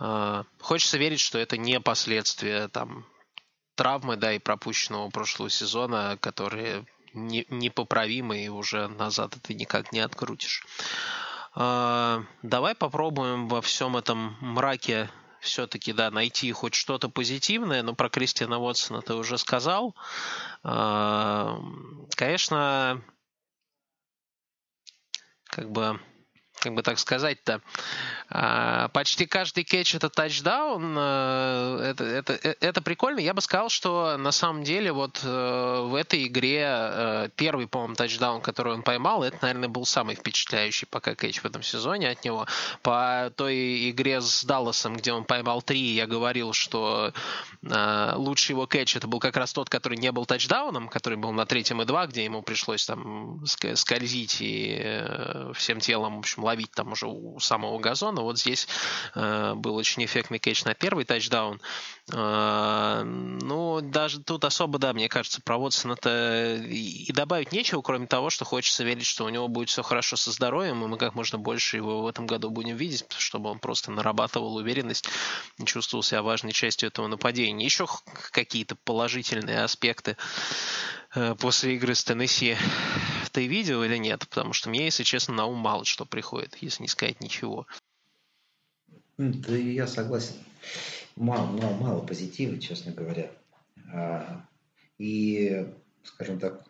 А, 0.00 0.44
хочется 0.58 0.98
верить, 0.98 1.20
что 1.20 1.38
это 1.38 1.56
не 1.58 1.78
последствия 1.78 2.68
там 2.68 3.06
травмы, 3.76 4.16
да, 4.16 4.32
и 4.32 4.38
пропущенного 4.38 5.10
прошлого 5.10 5.50
сезона, 5.50 6.18
которые 6.20 6.86
не, 7.12 7.46
непоправимы, 7.50 8.44
и 8.44 8.48
уже 8.48 8.88
назад 8.88 9.36
это 9.36 9.54
никак 9.54 9.92
не 9.92 10.00
открутишь. 10.00 10.64
А, 11.54 12.24
давай 12.42 12.74
попробуем 12.74 13.48
во 13.48 13.60
всем 13.60 13.96
этом 13.96 14.36
мраке 14.40 15.10
все-таки, 15.40 15.92
да, 15.92 16.10
найти 16.10 16.50
хоть 16.52 16.74
что-то 16.74 17.08
позитивное, 17.08 17.82
но 17.82 17.94
про 17.94 18.08
Кристиана 18.08 18.58
Уотсона 18.58 19.02
ты 19.02 19.14
уже 19.14 19.36
сказал. 19.38 19.94
А, 20.62 21.60
конечно, 22.16 23.02
как 25.44 25.70
бы, 25.70 26.00
как 26.60 26.74
бы 26.74 26.82
так 26.82 26.98
сказать-то, 26.98 27.60
а, 28.28 28.88
почти 28.88 29.26
каждый 29.26 29.64
кетч 29.64 29.94
это 29.94 30.08
тачдаун. 30.08 30.94
Э, 30.96 31.90
это, 31.90 32.04
это, 32.04 32.32
э, 32.34 32.54
это 32.60 32.82
прикольно. 32.82 33.18
Я 33.18 33.34
бы 33.34 33.40
сказал, 33.40 33.70
что 33.70 34.16
на 34.16 34.30
самом 34.30 34.62
деле 34.62 34.92
вот 34.92 35.20
э, 35.24 35.80
в 35.86 35.94
этой 35.94 36.26
игре 36.26 37.30
первый, 37.36 37.66
по-моему, 37.66 37.94
тачдаун, 37.94 38.40
который 38.40 38.74
он 38.74 38.82
поймал, 38.82 39.24
это, 39.24 39.38
наверное, 39.42 39.68
был 39.68 39.84
самый 39.84 40.14
впечатляющий 40.14 40.86
пока 40.86 41.14
кетч 41.14 41.40
в 41.40 41.44
этом 41.44 41.62
сезоне 41.62 42.10
от 42.10 42.24
него. 42.24 42.46
По 42.82 43.32
той 43.34 43.90
игре 43.90 44.20
с 44.20 44.44
Далласом, 44.44 44.96
где 44.96 45.12
он 45.12 45.24
поймал 45.24 45.62
три, 45.62 45.80
я 45.80 46.06
говорил, 46.06 46.52
что 46.52 47.12
лучший 47.62 48.52
его 48.52 48.66
кетч 48.66 48.96
это 48.96 49.06
был 49.06 49.18
как 49.18 49.36
раз 49.36 49.52
тот, 49.52 49.68
который 49.68 49.98
не 49.98 50.12
был 50.12 50.26
тачдауном, 50.26 50.88
который 50.88 51.16
был 51.16 51.32
на 51.32 51.46
третьем 51.46 51.82
и 51.82 51.84
два, 51.84 52.06
где 52.06 52.24
ему 52.24 52.42
пришлось 52.42 52.86
там 52.86 53.44
скользить 53.46 54.38
и 54.40 55.52
всем 55.54 55.80
телом, 55.80 56.16
в 56.16 56.18
общем, 56.20 56.44
ловить 56.50 56.72
там 56.72 56.92
уже 56.92 57.06
у 57.06 57.38
самого 57.38 57.78
газона 57.78 58.22
вот 58.22 58.38
здесь 58.38 58.66
э, 59.14 59.54
был 59.54 59.76
очень 59.76 60.04
эффектный 60.04 60.38
кетч 60.38 60.64
на 60.64 60.74
первый 60.74 61.04
тачдаун. 61.04 61.60
Э, 62.12 63.02
ну, 63.04 63.80
даже 63.80 64.20
тут 64.20 64.44
особо, 64.44 64.78
да, 64.78 64.92
мне 64.92 65.08
кажется, 65.08 65.40
про 65.42 65.58
Вотсона-то 65.58 66.56
и 66.56 67.12
добавить 67.12 67.52
нечего, 67.52 67.82
кроме 67.82 68.06
того, 68.06 68.30
что 68.30 68.44
хочется 68.44 68.82
верить, 68.82 69.06
что 69.06 69.24
у 69.24 69.28
него 69.28 69.46
будет 69.48 69.68
все 69.68 69.82
хорошо 69.82 70.16
со 70.16 70.32
здоровьем, 70.32 70.82
и 70.82 70.88
мы 70.88 70.98
как 70.98 71.14
можно 71.14 71.38
больше 71.38 71.76
его 71.76 72.02
в 72.02 72.06
этом 72.08 72.26
году 72.26 72.50
будем 72.50 72.76
видеть, 72.76 73.04
чтобы 73.18 73.50
он 73.50 73.60
просто 73.60 73.92
нарабатывал 73.92 74.56
уверенность 74.56 75.08
и 75.58 75.64
чувствовал 75.64 76.02
себя 76.02 76.22
важной 76.22 76.52
частью 76.52 76.88
этого 76.88 77.06
нападения. 77.06 77.64
Еще 77.64 77.86
какие-то 78.32 78.76
положительные 78.84 79.62
аспекты 79.62 80.16
после 81.38 81.76
игры 81.76 81.94
с 81.94 82.04
Теннесси 82.04 82.56
ты 83.32 83.46
видел 83.46 83.82
или 83.82 83.96
нет? 83.96 84.20
Потому 84.28 84.52
что 84.52 84.68
мне, 84.68 84.84
если 84.84 85.02
честно, 85.02 85.34
на 85.34 85.46
ум 85.46 85.58
мало 85.58 85.84
что 85.84 86.04
приходит, 86.04 86.56
если 86.60 86.82
не 86.82 86.88
сказать 86.88 87.20
ничего. 87.20 87.66
Да 89.18 89.54
я 89.54 89.86
согласен. 89.86 90.34
Мало, 91.16 91.46
мало, 91.46 91.76
мало 91.76 92.00
позитива, 92.00 92.58
честно 92.58 92.92
говоря. 92.92 93.30
А, 93.92 94.46
и, 94.98 95.66
скажем 96.04 96.38
так, 96.38 96.64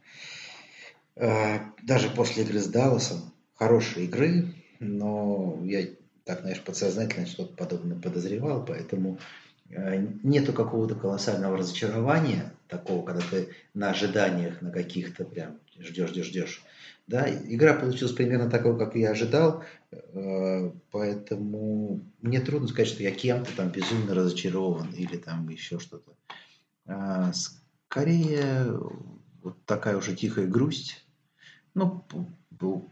а, 1.16 1.73
даже 1.82 2.11
после 2.11 2.42
игры 2.42 2.59
с 2.59 2.66
Далласом, 2.66 3.32
хорошей 3.54 4.06
игры, 4.06 4.54
но 4.80 5.61
я 5.64 5.87
так, 6.25 6.40
знаешь, 6.40 6.61
подсознательно 6.61 7.26
что-то 7.26 7.54
подобное 7.54 7.99
подозревал, 7.99 8.64
поэтому 8.64 9.18
а, 9.73 9.97
нету 9.97 10.52
какого-то 10.52 10.94
колоссального 10.94 11.56
разочарования, 11.56 12.52
такого, 12.71 13.05
когда 13.05 13.23
ты 13.31 13.49
на 13.75 13.91
ожиданиях, 13.91 14.62
на 14.62 14.71
каких-то 14.71 15.25
прям 15.25 15.59
ждешь, 15.79 16.11
ждешь, 16.11 16.27
ждешь. 16.27 16.62
Да, 17.07 17.29
игра 17.29 17.75
получилась 17.75 18.15
примерно 18.15 18.49
такой, 18.49 18.79
как 18.79 18.95
я 18.95 19.11
ожидал, 19.11 19.65
э, 19.91 20.71
поэтому 20.93 22.05
мне 22.23 22.41
трудно 22.41 22.69
сказать, 22.69 22.89
что 22.89 23.03
я 23.03 23.11
кем-то 23.11 23.50
там 23.57 23.71
безумно 23.71 24.15
разочарован 24.15 24.93
или 24.93 25.17
там 25.17 25.49
еще 25.49 25.81
что-то. 25.81 26.12
А, 26.87 27.33
скорее, 27.33 28.79
вот 29.43 29.57
такая 29.67 29.97
уже 29.97 30.15
тихая 30.15 30.47
грусть. 30.47 31.05
Ну, 31.75 32.05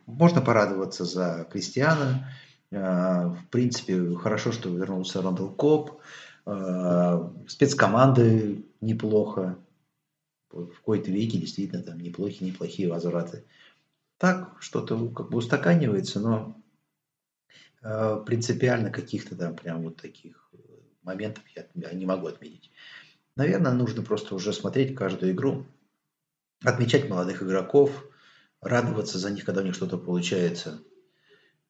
можно 0.07 0.41
порадоваться 0.41 1.05
за 1.05 1.47
Кристиана. 1.51 2.29
В 2.71 3.45
принципе, 3.51 4.15
хорошо, 4.15 4.53
что 4.53 4.69
вернулся 4.71 5.23
Рондел 5.23 5.51
Коп. 5.51 6.01
Спецкоманды 7.49 8.65
неплохо. 8.81 9.59
В 10.51 10.67
какой-то 10.67 11.11
веке 11.11 11.39
действительно 11.39 11.83
там 11.83 11.99
неплохие, 12.01 12.51
неплохие 12.51 12.89
возвраты. 12.89 13.45
Так, 14.17 14.57
что-то 14.61 15.09
как 15.11 15.31
бы 15.31 15.39
устаканивается, 15.39 16.21
но 16.21 16.57
принципиально 18.25 18.91
каких-то 18.91 19.37
там 19.37 19.55
прям 19.55 19.83
вот 19.83 19.97
таких 19.97 20.51
моментов 21.03 21.45
я, 21.55 21.67
я 21.75 21.93
не 21.93 22.07
могу 22.07 22.27
отметить. 22.27 22.71
Наверное, 23.37 23.73
нужно 23.73 24.03
просто 24.03 24.35
уже 24.35 24.53
смотреть 24.53 24.97
каждую 24.97 25.33
игру, 25.33 25.67
отмечать 26.65 27.09
молодых 27.09 27.43
игроков, 27.43 28.05
радоваться 28.61 29.19
за 29.19 29.31
них, 29.31 29.45
когда 29.45 29.61
у 29.61 29.65
них 29.65 29.75
что-то 29.75 29.97
получается. 29.97 30.83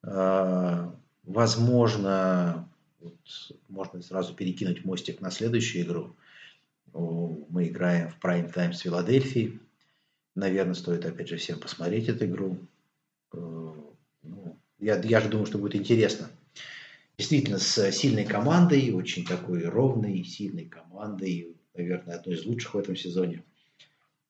А, 0.01 0.95
возможно, 1.23 2.67
вот, 2.99 3.17
можно 3.67 4.01
сразу 4.01 4.33
перекинуть 4.33 4.83
мостик 4.83 5.21
на 5.21 5.29
следующую 5.29 5.85
игру. 5.85 6.15
Мы 6.93 7.67
играем 7.67 8.09
в 8.09 8.23
Time 8.23 8.73
с 8.73 8.79
Филадельфией. 8.79 9.59
Наверное, 10.35 10.73
стоит 10.73 11.05
опять 11.05 11.27
же 11.27 11.37
всем 11.37 11.59
посмотреть 11.59 12.09
эту 12.09 12.25
игру. 12.25 12.57
Э, 13.33 13.37
ну, 14.23 14.57
я, 14.79 14.99
я 15.01 15.19
же 15.19 15.29
думаю, 15.29 15.45
что 15.45 15.57
будет 15.57 15.75
интересно 15.75 16.29
действительно 17.19 17.59
с 17.59 17.91
сильной 17.91 18.23
командой, 18.23 18.93
очень 18.93 19.25
такой 19.25 19.65
ровной, 19.65 20.23
сильной 20.23 20.63
командой, 20.63 21.53
наверное, 21.75 22.15
одной 22.15 22.35
из 22.35 22.45
лучших 22.45 22.73
в 22.73 22.77
этом 22.77 22.95
сезоне. 22.95 23.43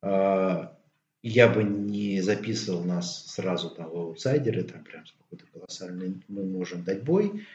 А, 0.01 0.75
я 1.21 1.49
бы 1.49 1.63
не 1.63 2.19
записывал 2.21 2.83
нас 2.83 3.27
сразу 3.27 3.69
там 3.69 3.91
в 3.91 3.95
аутсайдеры, 3.95 4.63
там 4.63 4.83
прям 4.83 5.05
с 5.05 5.11
какой-то 5.11 5.45
колоссальной 5.53 6.15
мы 6.27 6.43
можем 6.45 6.83
дать 6.83 7.03
бой. 7.03 7.45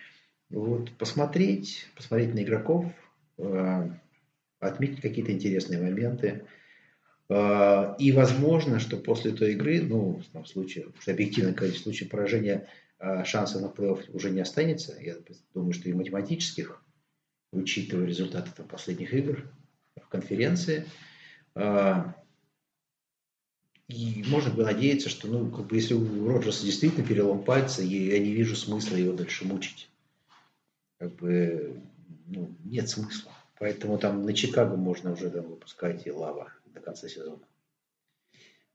Вот, 0.51 0.93
посмотреть, 0.93 1.89
посмотреть 1.97 2.33
на 2.33 2.45
игроков, 2.45 2.87
а, 3.39 3.91
отметить 4.67 5.01
какие-то 5.01 5.33
интересные 5.33 5.81
моменты. 5.81 6.45
А, 7.29 7.97
и 7.99 8.13
возможно, 8.13 8.79
что 8.81 8.97
после 8.97 9.33
той 9.33 9.53
игры, 9.53 9.83
ну, 9.83 10.23
в 10.33 10.47
случае, 10.47 10.87
объективно 11.07 11.53
говорить, 11.53 11.77
в 11.77 11.83
случае 11.83 12.09
поражения 12.09 12.69
а 13.07 13.23
шансов 13.25 13.61
на 13.61 13.67
плей-офф 13.67 14.11
уже 14.15 14.31
не 14.31 14.41
останется. 14.41 14.97
Я 14.99 15.17
думаю, 15.53 15.75
что 15.75 15.91
и 15.91 15.93
математических, 15.93 16.83
учитывая 17.53 18.07
результаты 18.07 18.51
там, 18.57 18.67
последних 18.67 19.13
игр 19.13 19.47
в 20.01 20.09
конференции. 20.09 20.87
А, 21.55 22.15
и 23.89 24.25
можно 24.27 24.51
было 24.51 24.65
надеяться, 24.65 25.11
что, 25.11 25.29
ну, 25.29 25.51
как 25.51 25.67
бы, 25.67 25.77
если 25.77 25.93
у 25.93 26.27
Роджерса 26.29 26.65
действительно 26.65 27.07
перелом 27.07 27.45
пальца, 27.45 27.83
я 27.83 28.19
не 28.19 28.33
вижу 28.33 28.57
смысла 28.57 28.97
его 28.97 29.13
дальше 29.13 29.45
мучить. 29.45 29.91
Как 30.99 31.15
бы, 31.17 31.83
ну, 32.27 32.57
нет 32.65 32.89
смысла. 32.89 33.34
Поэтому 33.59 33.99
там 33.99 34.25
на 34.25 34.33
Чикаго 34.33 34.77
можно 34.77 35.13
уже 35.13 35.31
там 35.31 35.47
выпускать 35.47 36.07
и 36.07 36.11
лава 36.11 36.53
до 36.67 36.81
конца 36.81 37.09
сезона. 37.09 37.39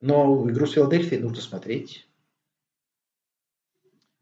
Но 0.01 0.49
игру 0.49 0.65
с 0.65 0.73
Филадельфией 0.73 1.21
нужно 1.21 1.41
смотреть. 1.41 2.09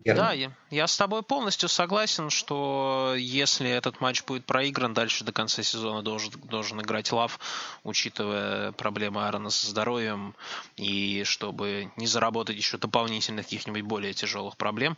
Верно? 0.07 0.23
Да, 0.23 0.31
я, 0.31 0.51
я 0.69 0.87
с 0.87 0.95
тобой 0.95 1.21
полностью 1.21 1.67
согласен, 1.67 2.29
что 2.29 3.15
если 3.17 3.69
этот 3.69 3.99
матч 3.99 4.23
будет 4.23 4.45
проигран, 4.45 4.93
дальше 4.93 5.25
до 5.25 5.33
конца 5.33 5.63
сезона 5.63 6.01
должен, 6.01 6.31
должен 6.45 6.79
играть 6.81 7.11
Лав, 7.11 7.39
учитывая 7.83 8.71
проблемы 8.71 9.25
Аарона 9.25 9.49
со 9.49 9.67
здоровьем, 9.67 10.35
и 10.77 11.23
чтобы 11.25 11.91
не 11.97 12.07
заработать 12.07 12.55
еще 12.55 12.77
дополнительных 12.77 13.45
каких-нибудь 13.45 13.81
более 13.81 14.13
тяжелых 14.13 14.55
проблем. 14.55 14.95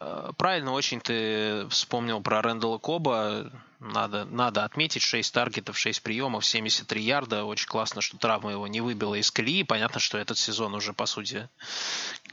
Э, 0.00 0.30
правильно 0.36 0.72
очень 0.72 1.00
ты 1.00 1.66
вспомнил 1.68 2.20
про 2.20 2.42
Рэндала 2.42 2.78
Коба. 2.78 3.50
Надо, 3.80 4.24
надо 4.24 4.64
отметить 4.64 5.02
6 5.02 5.32
таргетов, 5.32 5.76
6 5.76 6.02
приемов, 6.02 6.46
73 6.46 7.02
ярда. 7.02 7.44
Очень 7.44 7.68
классно, 7.68 8.00
что 8.00 8.16
травма 8.16 8.50
его 8.50 8.66
не 8.66 8.80
выбила 8.80 9.14
из 9.14 9.30
колеи. 9.30 9.62
Понятно, 9.62 10.00
что 10.00 10.16
этот 10.16 10.38
сезон 10.38 10.74
уже, 10.74 10.94
по 10.94 11.06
сути, 11.06 11.48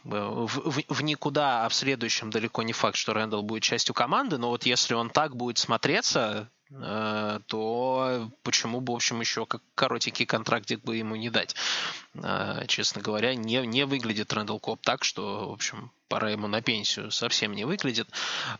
в, 0.03 0.47
в, 0.47 0.81
в 0.87 1.03
никуда, 1.03 1.65
а 1.65 1.69
в 1.69 1.73
следующем 1.73 2.29
далеко 2.29 2.63
не 2.63 2.73
факт, 2.73 2.95
что 2.95 3.13
Рэндалл 3.13 3.43
будет 3.43 3.63
частью 3.63 3.93
команды. 3.93 4.37
Но 4.37 4.49
вот 4.49 4.65
если 4.65 4.93
он 4.93 5.09
так 5.09 5.35
будет 5.35 5.57
смотреться, 5.57 6.49
э, 6.71 7.39
то 7.47 8.31
почему 8.43 8.79
бы, 8.79 8.93
в 8.93 8.95
общем, 8.95 9.19
еще 9.19 9.45
как 9.45 9.61
коротенький 9.75 10.25
контрактик 10.25 10.81
бы 10.83 10.95
ему 10.95 11.17
не 11.17 11.29
дать? 11.29 11.55
Э, 12.15 12.63
честно 12.67 13.01
говоря, 13.01 13.35
не, 13.35 13.67
не 13.67 13.85
выглядит 13.85 14.31
Рэндалл 14.31 14.59
Коп 14.59 14.79
так, 14.81 15.03
что, 15.03 15.49
в 15.49 15.53
общем, 15.53 15.91
пора 16.11 16.29
ему 16.29 16.47
на 16.47 16.61
пенсию, 16.61 17.09
совсем 17.09 17.53
не 17.53 17.63
выглядит. 17.63 18.09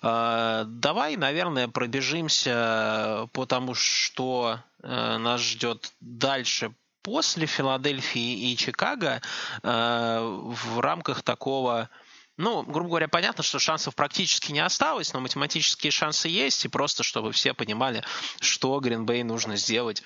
А, 0.01 0.63
давай, 0.65 1.17
наверное, 1.17 1.67
пробежимся 1.67 3.27
по 3.33 3.45
тому, 3.45 3.75
что 3.75 4.59
э, 4.81 5.17
нас 5.17 5.41
ждет 5.41 5.91
дальше 5.99 6.73
после 7.03 7.47
Филадельфии 7.47 8.51
и 8.51 8.55
Чикаго 8.55 9.21
э, 9.63 10.19
в 10.21 10.79
рамках 10.79 11.23
такого 11.23 11.89
ну, 12.37 12.63
грубо 12.63 12.89
говоря, 12.89 13.07
понятно, 13.07 13.43
что 13.43 13.59
шансов 13.59 13.93
практически 13.93 14.51
не 14.51 14.61
осталось, 14.61 15.13
но 15.13 15.19
математические 15.19 15.91
шансы 15.91 16.27
есть, 16.29 16.65
и 16.65 16.69
просто 16.69 17.03
чтобы 17.03 17.33
все 17.33 17.53
понимали, 17.53 18.03
что 18.39 18.79
Гринбей 18.79 19.23
нужно 19.23 19.57
сделать 19.57 20.01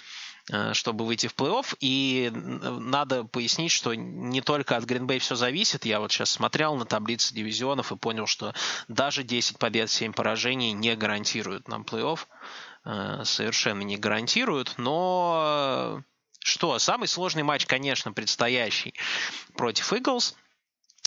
чтобы 0.73 1.05
выйти 1.05 1.27
в 1.27 1.35
плей-офф. 1.35 1.75
И 1.79 2.31
надо 2.33 3.23
пояснить, 3.23 3.71
что 3.71 3.95
не 3.95 4.41
только 4.41 4.77
от 4.77 4.83
Green 4.83 5.19
все 5.19 5.35
зависит. 5.35 5.85
Я 5.85 5.99
вот 5.99 6.11
сейчас 6.11 6.29
смотрел 6.29 6.75
на 6.75 6.85
таблицы 6.85 7.33
дивизионов 7.33 7.91
и 7.91 7.95
понял, 7.95 8.27
что 8.27 8.53
даже 8.87 9.23
10 9.23 9.57
побед, 9.57 9.89
7 9.89 10.13
поражений 10.13 10.71
не 10.71 10.95
гарантируют 10.95 11.67
нам 11.67 11.81
плей-офф. 11.83 12.19
Э, 12.85 13.23
совершенно 13.23 13.81
не 13.81 13.97
гарантируют. 13.97 14.75
Но 14.77 16.03
что, 16.39 16.77
самый 16.77 17.07
сложный 17.07 17.43
матч, 17.43 17.65
конечно, 17.65 18.11
предстоящий 18.11 18.93
против 19.55 19.91
Иглс 19.91 20.35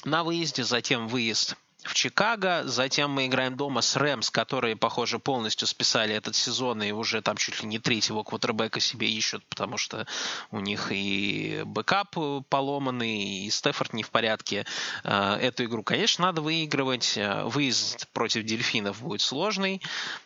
на 0.04 0.24
выезде, 0.24 0.64
затем 0.64 1.06
выезд 1.06 1.56
в 1.88 1.94
Чикаго, 1.94 2.62
затем 2.66 3.10
мы 3.10 3.26
играем 3.26 3.56
дома 3.56 3.80
с 3.80 3.96
Рэмс, 3.96 4.30
которые, 4.30 4.76
похоже, 4.76 5.18
полностью 5.18 5.66
списали 5.66 6.14
этот 6.14 6.36
сезон 6.36 6.82
и 6.82 6.92
уже 6.92 7.22
там 7.22 7.36
чуть 7.36 7.62
ли 7.62 7.68
не 7.68 7.78
третьего 7.78 8.22
квотербека 8.22 8.78
себе 8.78 9.08
ищут, 9.08 9.44
потому 9.46 9.78
что 9.78 10.06
у 10.50 10.60
них 10.60 10.92
и 10.92 11.62
backup 11.64 12.16
поломанный, 12.48 13.46
и 13.46 13.50
Стефорд 13.50 13.94
не 13.94 14.02
в 14.02 14.10
порядке. 14.10 14.66
Э, 15.02 15.36
эту 15.40 15.64
игру, 15.64 15.82
конечно, 15.82 16.26
надо 16.26 16.42
выигрывать. 16.42 17.16
Э, 17.16 17.44
выезд 17.44 18.08
против 18.12 18.44
дельфинов 18.44 19.02
будет 19.02 19.22
сложный. 19.22 19.80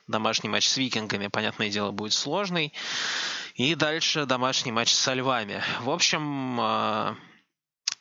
Домашний 0.08 0.50
матч 0.50 0.68
с 0.68 0.76
викингами, 0.76 1.28
понятное 1.28 1.70
дело, 1.70 1.92
будет 1.92 2.12
сложный. 2.12 2.72
И 3.54 3.74
дальше 3.74 4.26
домашний 4.26 4.72
матч 4.72 4.92
со 4.92 5.14
львами. 5.14 5.62
В 5.80 5.90
общем, 5.90 6.58
э, 6.60 7.14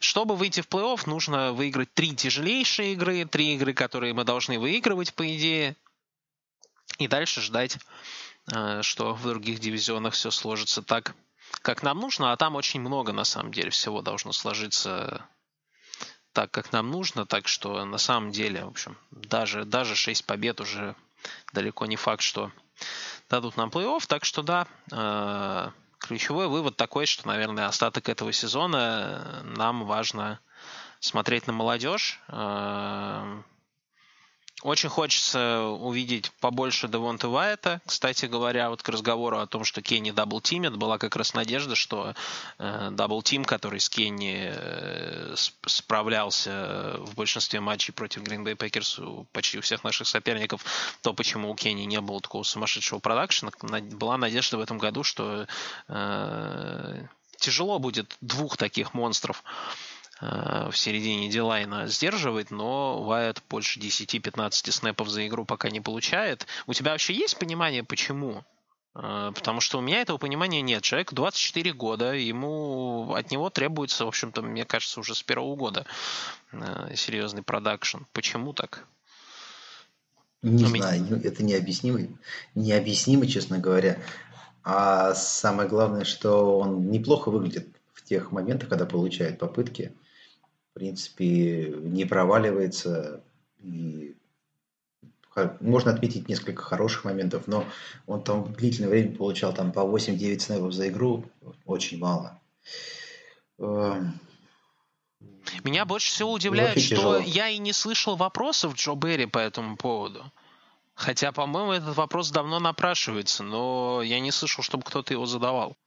чтобы 0.01 0.35
выйти 0.35 0.61
в 0.61 0.67
плей-офф, 0.67 1.03
нужно 1.07 1.53
выиграть 1.53 1.93
три 1.93 2.15
тяжелейшие 2.15 2.93
игры, 2.93 3.25
три 3.25 3.53
игры, 3.53 3.73
которые 3.73 4.13
мы 4.13 4.23
должны 4.23 4.59
выигрывать, 4.59 5.13
по 5.13 5.23
идее, 5.35 5.77
и 6.97 7.07
дальше 7.07 7.41
ждать, 7.41 7.77
э, 8.51 8.81
что 8.81 9.13
в 9.13 9.23
других 9.23 9.59
дивизионах 9.59 10.15
все 10.15 10.31
сложится 10.31 10.81
так, 10.81 11.15
как 11.61 11.83
нам 11.83 11.99
нужно, 11.99 12.31
а 12.31 12.37
там 12.37 12.55
очень 12.55 12.81
много, 12.81 13.13
на 13.13 13.23
самом 13.23 13.51
деле, 13.51 13.69
всего 13.69 14.01
должно 14.01 14.31
сложиться 14.31 15.27
так, 16.33 16.49
как 16.49 16.71
нам 16.71 16.89
нужно, 16.89 17.27
так 17.27 17.47
что 17.47 17.85
на 17.85 17.97
самом 17.99 18.31
деле, 18.31 18.65
в 18.65 18.69
общем, 18.69 18.97
даже, 19.11 19.65
даже 19.65 19.95
6 19.95 20.25
побед 20.25 20.61
уже 20.61 20.95
далеко 21.53 21.85
не 21.85 21.95
факт, 21.95 22.23
что 22.23 22.51
дадут 23.29 23.55
нам 23.55 23.69
плей-офф, 23.69 24.07
так 24.07 24.25
что 24.25 24.41
да, 24.41 24.67
э, 24.91 25.71
ключевой 26.01 26.47
вывод 26.47 26.75
такой, 26.75 27.05
что, 27.05 27.27
наверное, 27.27 27.67
остаток 27.67 28.09
этого 28.09 28.33
сезона 28.33 29.41
нам 29.43 29.85
важно 29.85 30.39
смотреть 30.99 31.47
на 31.47 31.53
молодежь, 31.53 32.19
э, 32.27 33.41
очень 34.63 34.89
хочется 34.89 35.65
увидеть 35.65 36.31
побольше 36.39 36.87
Девонта 36.87 37.27
Вайта. 37.29 37.81
Кстати 37.85 38.25
говоря, 38.25 38.69
вот 38.69 38.83
к 38.83 38.89
разговору 38.89 39.39
о 39.39 39.47
том, 39.47 39.63
что 39.63 39.81
Кенни 39.81 40.11
double-team 40.11 40.41
ит, 40.41 40.75
была 40.75 40.97
как 40.97 41.15
раз 41.15 41.33
надежда, 41.33 41.75
что 41.75 42.13
double-team, 42.57 43.45
который 43.45 43.79
с 43.79 43.89
Кенни 43.89 44.51
э, 44.53 45.35
справлялся 45.65 46.97
в 46.99 47.15
большинстве 47.15 47.59
матчей 47.59 47.93
против 47.93 48.23
Green 48.23 48.43
Bay 48.43 48.55
Packers 48.55 49.25
почти 49.31 49.57
у 49.57 49.61
всех 49.61 49.83
наших 49.83 50.07
соперников, 50.07 50.63
то 51.01 51.13
почему 51.13 51.51
у 51.51 51.55
Кенни 51.55 51.83
не 51.83 52.01
было 52.01 52.21
такого 52.21 52.43
сумасшедшего 52.43 52.99
production 52.99 53.43
а, 53.43 53.51
была 53.61 54.17
надежда 54.17 54.57
в 54.57 54.61
этом 54.61 54.77
году, 54.77 55.03
что 55.03 55.47
э, 55.87 57.05
тяжело 57.37 57.79
будет 57.79 58.15
двух 58.21 58.57
таких 58.57 58.93
монстров 58.93 59.43
Э, 59.43 59.90
в 60.21 60.73
середине 60.73 61.29
D-line 61.29 61.79
а 61.79 61.87
сдерживает, 61.87 62.51
но 62.51 63.01
Вайт 63.01 63.41
больше 63.49 63.79
10-15 63.79 64.71
snap 64.71 64.97
ов 64.97 65.09
за 65.09 65.27
игру 65.27 65.45
пока 65.45 65.69
не 65.69 65.81
получает. 65.81 66.45
У 66.67 66.73
тебя 66.73 66.91
вообще 66.91 67.13
есть 67.13 67.39
понимание, 67.39 67.83
почему? 67.83 68.43
Э, 68.93 69.31
потому 69.33 69.61
что 69.61 69.79
у 69.79 69.81
меня 69.81 70.01
этого 70.01 70.17
понимания 70.17 70.61
нет. 70.61 70.83
Человек 70.83 71.13
24 71.13 71.73
года, 71.73 72.13
ему 72.13 73.13
от 73.13 73.31
него 73.31 73.49
требуется, 73.49 74.05
в 74.05 74.09
общем-то, 74.09 74.41
мне 74.41 74.65
кажется, 74.65 74.99
уже 74.99 75.15
с 75.15 75.23
первого 75.23 75.55
года 75.55 75.85
э, 76.51 76.95
серьезный 76.95 77.43
продакшн. 77.43 77.99
Почему 78.13 78.53
так? 78.53 78.85
Не 80.41 80.63
ну, 80.63 80.69
знаю, 80.69 81.03
меня... 81.03 81.21
это 81.23 81.43
необъяснимо, 81.43 81.99
необъяснимо, 82.55 83.27
честно 83.27 83.59
говоря. 83.59 83.99
А 84.63 85.13
самое 85.13 85.69
главное, 85.69 86.03
что 86.03 86.59
он 86.59 86.89
неплохо 86.89 87.29
выглядит 87.29 87.67
в 87.93 88.03
тех 88.03 88.31
моментах, 88.31 88.69
когда 88.69 88.85
получает 88.85 89.39
попытки. 89.39 89.93
В 90.71 90.73
принципе, 90.73 91.73
не 91.77 92.05
проваливается 92.05 93.21
и 93.59 94.15
можно 95.59 95.91
отметить 95.91 96.27
несколько 96.27 96.61
хороших 96.61 97.05
моментов, 97.05 97.47
но 97.47 97.65
он 98.05 98.23
там 98.23 98.53
длительное 98.53 98.89
время 98.89 99.15
получал 99.15 99.53
там 99.53 99.71
по 99.71 99.79
8-9 99.79 100.39
снэпов 100.39 100.73
за 100.73 100.89
игру, 100.89 101.25
очень 101.65 101.99
мало. 101.99 102.39
Эм, 103.59 104.19
Меня 105.63 105.85
больше 105.85 106.11
всего 106.11 106.33
удивляет, 106.33 106.79
что 106.79 106.95
тяжело. 106.95 107.17
я 107.19 107.49
и 107.49 107.57
не 107.59 107.73
слышал 107.73 108.15
вопросов 108.15 108.75
Джо 108.75 108.95
Берри 108.95 109.25
по 109.25 109.39
этому 109.39 109.77
поводу. 109.77 110.23
Хотя, 110.93 111.31
по-моему, 111.31 111.71
этот 111.71 111.95
вопрос 111.95 112.29
давно 112.31 112.59
напрашивается, 112.59 113.43
но 113.43 114.01
я 114.03 114.19
не 114.19 114.31
слышал, 114.31 114.63
чтобы 114.63 114.83
кто-то 114.83 115.13
его 115.13 115.25
задавал. 115.25 115.77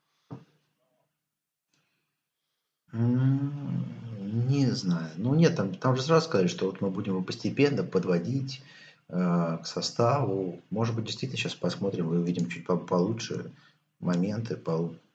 Не 4.35 4.67
знаю. 4.67 5.11
Ну 5.17 5.35
нет, 5.35 5.57
там, 5.57 5.75
там 5.75 5.97
же 5.97 6.03
сразу 6.03 6.27
сказали, 6.27 6.49
что 6.49 6.67
вот 6.67 6.81
мы 6.81 6.91
будем 6.91 7.13
его 7.13 7.23
постепенно 7.23 7.85
подводить 7.85 8.63
Э, 9.09 9.59
к 9.63 9.67
составу. 9.67 10.63
Может 10.71 10.97
быть, 10.97 11.05
действительно 11.05 11.39
сейчас 11.39 11.55
посмотрим 11.55 12.13
и 12.13 12.17
увидим 12.17 12.49
чуть 12.49 12.67
получше 12.67 13.53
моменты, 14.01 14.57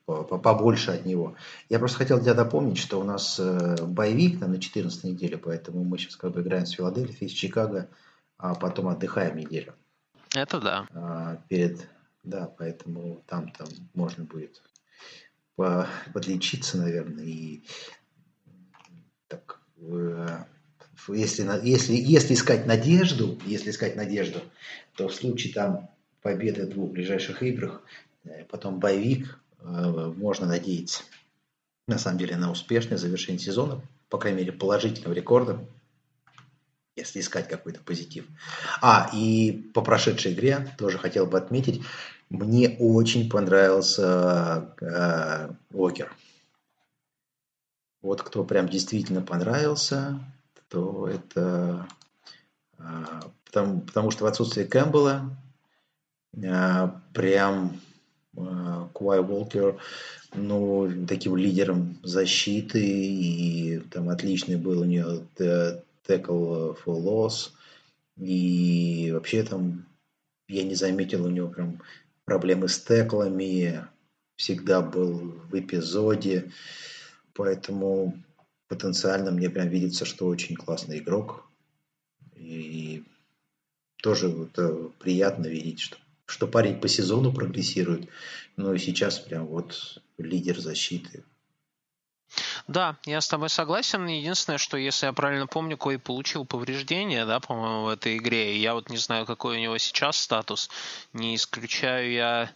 побольше 0.06 0.92
от 0.92 1.06
него. 1.06 1.34
Я 1.68 1.78
просто 1.80 1.98
хотел 1.98 2.20
тебя 2.20 2.34
напомнить, 2.34 2.78
что 2.78 3.00
у 3.00 3.04
нас 3.04 3.38
э, 3.40 3.84
боевик 3.84 4.40
на 4.40 4.60
14 4.60 5.04
неделе, 5.04 5.36
поэтому 5.38 5.82
мы 5.84 5.98
сейчас 5.98 6.16
как 6.16 6.32
бы 6.32 6.40
играем 6.40 6.66
с 6.66 6.70
Филадельфией, 6.70 7.28
с 7.28 7.34
Чикаго, 7.34 7.88
а 8.38 8.54
потом 8.54 8.88
отдыхаем 8.88 9.36
неделю. 9.36 9.74
Это 10.34 10.60
да. 10.60 10.86
А, 10.94 11.36
перед, 11.48 11.88
да, 12.22 12.50
поэтому 12.56 13.22
там 13.26 13.50
там 13.50 13.66
можно 13.94 14.24
будет 14.24 14.62
подлечиться, 15.56 16.78
наверное, 16.78 17.24
и 17.24 17.64
если, 21.08 21.48
если, 21.62 21.94
если 21.94 22.34
искать 22.34 22.66
надежду, 22.66 23.38
если 23.46 23.70
искать 23.70 23.96
надежду, 23.96 24.40
то 24.96 25.08
в 25.08 25.14
случае 25.14 25.52
там 25.54 25.90
победы 26.22 26.66
в 26.66 26.70
двух 26.70 26.90
ближайших 26.92 27.42
играх, 27.42 27.82
э, 28.24 28.44
потом 28.44 28.78
боевик, 28.78 29.38
э, 29.60 29.64
можно 30.16 30.46
надеяться 30.46 31.02
на 31.86 31.98
самом 31.98 32.18
деле 32.18 32.36
на 32.36 32.50
успешное 32.50 32.98
завершение 32.98 33.40
сезона, 33.40 33.82
по 34.08 34.18
крайней 34.18 34.40
мере 34.40 34.52
положительного 34.52 35.12
рекорда, 35.12 35.64
если 36.96 37.20
искать 37.20 37.48
какой-то 37.48 37.80
позитив. 37.80 38.26
А, 38.80 39.10
и 39.12 39.70
по 39.74 39.82
прошедшей 39.82 40.32
игре 40.32 40.68
тоже 40.78 40.98
хотел 40.98 41.26
бы 41.26 41.38
отметить, 41.38 41.82
мне 42.28 42.76
очень 42.78 43.28
понравился 43.28 44.74
э, 44.80 45.50
Уокер. 45.72 46.14
Вот 48.02 48.22
кто 48.22 48.44
прям 48.44 48.68
действительно 48.68 49.20
понравился, 49.20 50.18
то 50.68 51.08
это 51.08 51.86
а, 52.78 53.20
потому, 53.44 53.80
потому 53.82 54.10
что 54.10 54.24
в 54.24 54.26
отсутствие 54.26 54.66
Кэмпбелла 54.66 55.36
а, 56.44 57.00
прям 57.12 57.78
а, 58.36 58.88
Куай 58.92 59.20
Уолкер 59.20 59.78
ну, 60.32 61.06
таким 61.06 61.36
лидером 61.36 61.98
защиты, 62.02 62.80
и 62.80 63.80
там 63.90 64.08
отличный 64.08 64.56
был 64.56 64.80
у 64.80 64.84
нее 64.84 65.26
текл 66.06 66.72
for 66.72 67.02
loss, 67.02 67.50
и 68.16 69.10
вообще 69.12 69.42
там 69.42 69.86
я 70.48 70.62
не 70.62 70.74
заметил 70.74 71.26
у 71.26 71.30
него 71.30 71.48
прям 71.48 71.80
проблемы 72.24 72.68
с 72.68 72.78
теклами, 72.78 73.84
всегда 74.36 74.80
был 74.80 75.40
в 75.50 75.58
эпизоде, 75.58 76.50
поэтому 77.34 78.22
потенциально 78.68 79.30
мне 79.30 79.50
прям 79.50 79.68
видится, 79.68 80.04
что 80.04 80.26
очень 80.26 80.56
классный 80.56 80.98
игрок. 80.98 81.44
И 82.36 83.04
тоже 84.02 84.28
вот, 84.28 84.58
э, 84.58 84.88
приятно 84.98 85.46
видеть, 85.46 85.80
что, 85.80 85.96
что 86.26 86.46
парень 86.46 86.80
по 86.80 86.88
сезону 86.88 87.32
прогрессирует. 87.32 88.08
Ну 88.56 88.72
и 88.72 88.78
сейчас 88.78 89.18
прям 89.18 89.46
вот 89.46 90.00
лидер 90.18 90.58
защиты. 90.58 91.24
Да, 92.68 92.96
я 93.04 93.20
с 93.20 93.28
тобой 93.28 93.48
согласен. 93.48 94.06
Единственное, 94.06 94.58
что 94.58 94.76
если 94.76 95.06
я 95.06 95.12
правильно 95.12 95.46
помню, 95.46 95.76
Кой 95.76 95.98
получил 95.98 96.44
повреждение, 96.44 97.26
да, 97.26 97.40
по-моему, 97.40 97.84
в 97.84 97.88
этой 97.88 98.16
игре. 98.16 98.54
И 98.54 98.60
я 98.60 98.74
вот 98.74 98.88
не 98.88 98.96
знаю, 98.96 99.26
какой 99.26 99.56
у 99.56 99.60
него 99.60 99.78
сейчас 99.78 100.16
статус. 100.16 100.70
Не 101.12 101.34
исключаю 101.34 102.12
я 102.12 102.50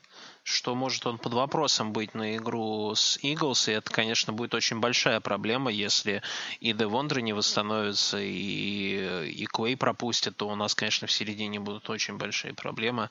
что 0.44 0.74
может 0.74 1.06
он 1.06 1.16
под 1.16 1.32
вопросом 1.32 1.92
быть 1.92 2.14
на 2.14 2.36
игру 2.36 2.94
с 2.94 3.18
Eagles, 3.22 3.70
и 3.70 3.74
это, 3.74 3.90
конечно, 3.90 4.32
будет 4.32 4.54
очень 4.54 4.78
большая 4.78 5.20
проблема, 5.20 5.72
если 5.72 6.22
и 6.60 6.74
Девондра 6.74 7.20
не 7.20 7.32
восстановится, 7.32 8.18
и, 8.20 9.30
и 9.30 9.46
Клей 9.46 9.76
пропустит, 9.76 10.36
то 10.36 10.48
у 10.48 10.54
нас, 10.54 10.74
конечно, 10.74 11.06
в 11.06 11.12
середине 11.12 11.60
будут 11.60 11.88
очень 11.88 12.18
большие 12.18 12.52
проблемы. 12.52 13.08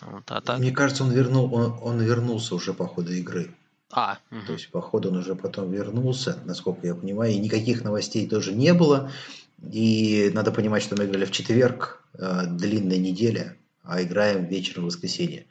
Вот, 0.00 0.22
а 0.28 0.40
так... 0.40 0.60
Мне 0.60 0.70
кажется, 0.70 1.02
он, 1.02 1.10
вернул, 1.10 1.52
он, 1.52 1.76
он 1.82 2.00
вернулся 2.00 2.54
уже 2.54 2.72
по 2.72 2.86
ходу 2.86 3.12
игры. 3.12 3.52
А, 3.90 4.18
угу. 4.30 4.42
То 4.46 4.52
есть, 4.52 4.70
по 4.70 4.80
ходу 4.80 5.08
он 5.08 5.16
уже 5.16 5.34
потом 5.34 5.72
вернулся, 5.72 6.40
насколько 6.44 6.86
я 6.86 6.94
понимаю, 6.94 7.32
и 7.32 7.38
никаких 7.38 7.82
новостей 7.82 8.28
тоже 8.28 8.52
не 8.52 8.74
было. 8.74 9.10
И 9.72 10.30
надо 10.34 10.52
понимать, 10.52 10.84
что 10.84 10.94
мы 10.96 11.06
играли 11.06 11.24
в 11.24 11.32
четверг, 11.32 12.04
э, 12.14 12.44
длинная 12.46 12.98
неделя, 12.98 13.56
а 13.82 14.00
играем 14.00 14.44
вечером 14.44 14.84
в 14.84 14.86
воскресенье. 14.86 15.46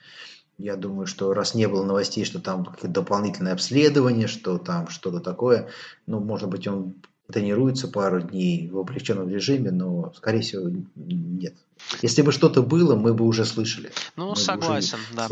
Я 0.58 0.76
думаю, 0.76 1.06
что 1.06 1.34
раз 1.34 1.54
не 1.54 1.67
было 1.67 1.84
новостей, 1.84 2.26
что 2.26 2.41
там 2.41 2.65
какие-то 2.65 2.88
дополнительные 3.02 3.54
обследования, 3.54 4.28
что 4.28 4.58
там 4.58 4.88
что-то 4.88 5.20
такое, 5.20 5.70
ну, 6.08 6.20
может 6.20 6.50
быть, 6.50 6.67
он 6.67 6.96
тренируется 7.32 7.88
пару 7.88 8.22
дней 8.22 8.70
в 8.70 8.78
облегченном 8.78 9.30
режиме, 9.30 9.70
но, 9.72 10.12
скорее 10.15 10.41
всего, 10.41 10.70
нет. 10.96 11.56
Если 12.02 12.22
бы 12.24 12.32
что-то 12.32 12.63
было, 12.63 12.96
мы 12.96 13.13
бы 13.13 13.26
уже 13.26 13.46
слышали. 13.46 13.91
Ну, 14.15 14.30
мы 14.30 14.36
согласен, 14.36 14.98
уже... 14.98 15.15
да. 15.15 15.28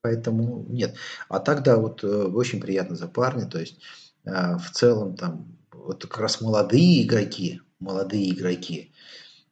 Поэтому 0.00 0.64
нет. 0.68 0.96
А 1.28 1.40
тогда 1.40 1.76
вот 1.76 2.04
э, 2.04 2.06
очень 2.06 2.60
приятно 2.60 2.96
за 2.96 3.08
парня, 3.08 3.46
то 3.46 3.58
есть 3.58 3.78
э, 4.24 4.56
в 4.56 4.70
целом 4.70 5.16
там 5.16 5.58
вот 5.72 6.06
как 6.06 6.18
раз 6.18 6.40
молодые 6.40 7.02
игроки, 7.02 7.60
молодые 7.80 8.30
игроки, 8.30 8.92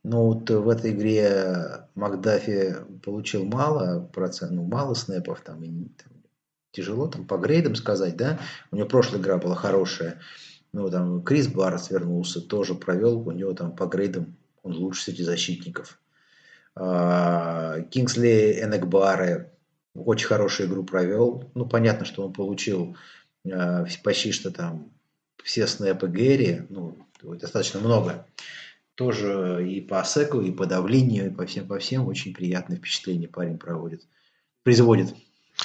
но 0.06 0.26
вот 0.26 0.48
в 0.48 0.68
этой 0.68 0.92
игре 0.92 1.84
Макдафи 1.96 2.76
получил 3.02 3.44
мало 3.44 4.08
процентов, 4.12 4.56
ну, 4.56 4.62
мало 4.62 4.94
снэпов, 4.94 5.40
там, 5.40 5.64
и, 5.64 5.68
там, 5.68 6.12
тяжело 6.70 7.08
там 7.08 7.26
по 7.26 7.38
грейдам 7.38 7.74
сказать, 7.74 8.16
да. 8.16 8.38
У 8.70 8.76
него 8.76 8.86
прошлая 8.86 9.20
игра 9.20 9.36
была 9.36 9.56
хорошая. 9.56 10.20
Ну, 10.72 10.88
там 10.90 11.24
Крис 11.24 11.48
Баррес 11.48 11.90
вернулся, 11.90 12.40
тоже 12.40 12.76
провел, 12.76 13.26
у 13.26 13.32
него 13.32 13.52
там 13.52 13.74
по 13.74 13.86
грейдам 13.86 14.36
он 14.62 14.76
лучше 14.76 15.02
среди 15.02 15.24
защитников. 15.24 15.98
А, 16.76 17.80
Кингсли 17.90 18.60
Энекбаре 18.62 19.50
очень 19.96 20.28
хорошую 20.28 20.68
игру 20.68 20.84
провел. 20.84 21.50
Ну, 21.54 21.66
понятно, 21.66 22.06
что 22.06 22.24
он 22.24 22.32
получил 22.32 22.96
а, 23.50 23.84
почти 24.04 24.30
что 24.30 24.52
там 24.52 24.92
все 25.42 25.66
снэпы 25.66 26.06
Гэри, 26.06 26.62
ну, 26.68 26.96
достаточно 27.24 27.80
много 27.80 28.24
тоже 28.96 29.64
и 29.68 29.80
по 29.80 30.02
секу, 30.04 30.40
и 30.40 30.50
по 30.50 30.66
давлению, 30.66 31.26
и 31.26 31.34
по 31.34 31.46
всем, 31.46 31.66
по 31.68 31.78
всем 31.78 32.08
очень 32.08 32.34
приятное 32.34 32.78
впечатление 32.78 33.28
парень 33.28 33.58
проводит, 33.58 34.02
производит. 34.64 35.14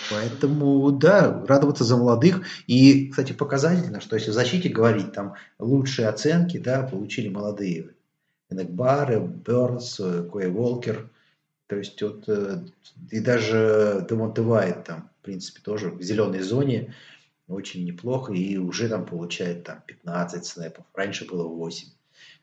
Поэтому, 0.09 0.91
да, 0.91 1.43
радоваться 1.47 1.83
за 1.83 1.97
молодых. 1.97 2.45
И, 2.67 3.09
кстати, 3.09 3.33
показательно, 3.33 3.99
что 3.99 4.15
если 4.15 4.31
в 4.31 4.33
защите 4.33 4.69
говорить, 4.69 5.13
там 5.13 5.35
лучшие 5.59 6.07
оценки, 6.07 6.57
да, 6.57 6.83
получили 6.83 7.29
молодые. 7.29 7.89
Энекбары, 8.49 9.19
Бернс, 9.19 9.99
Куэй 10.29 10.49
Волкер. 10.49 11.09
То 11.67 11.77
есть 11.77 12.01
вот, 12.01 12.27
э, 12.27 12.63
и 13.11 13.21
даже 13.21 14.05
Демонте 14.09 14.41
Вайт 14.41 14.83
там, 14.83 15.09
в 15.21 15.25
принципе, 15.25 15.61
тоже 15.63 15.89
в 15.89 16.01
зеленой 16.01 16.41
зоне 16.41 16.93
очень 17.47 17.85
неплохо 17.85 18.33
и 18.33 18.57
уже 18.57 18.89
там 18.89 19.05
получает 19.05 19.63
там 19.63 19.81
15 19.87 20.45
снэпов. 20.45 20.85
Раньше 20.93 21.25
было 21.25 21.47
8. 21.47 21.87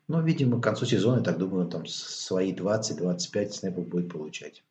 Но, 0.08 0.22
видимо, 0.22 0.58
к 0.58 0.64
концу 0.64 0.86
сезона, 0.86 1.22
так 1.22 1.38
думаю, 1.38 1.68
там 1.68 1.86
свои 1.86 2.54
20-25 2.54 3.50
снэпов 3.50 3.86
будет 3.86 4.10
получать. 4.10 4.64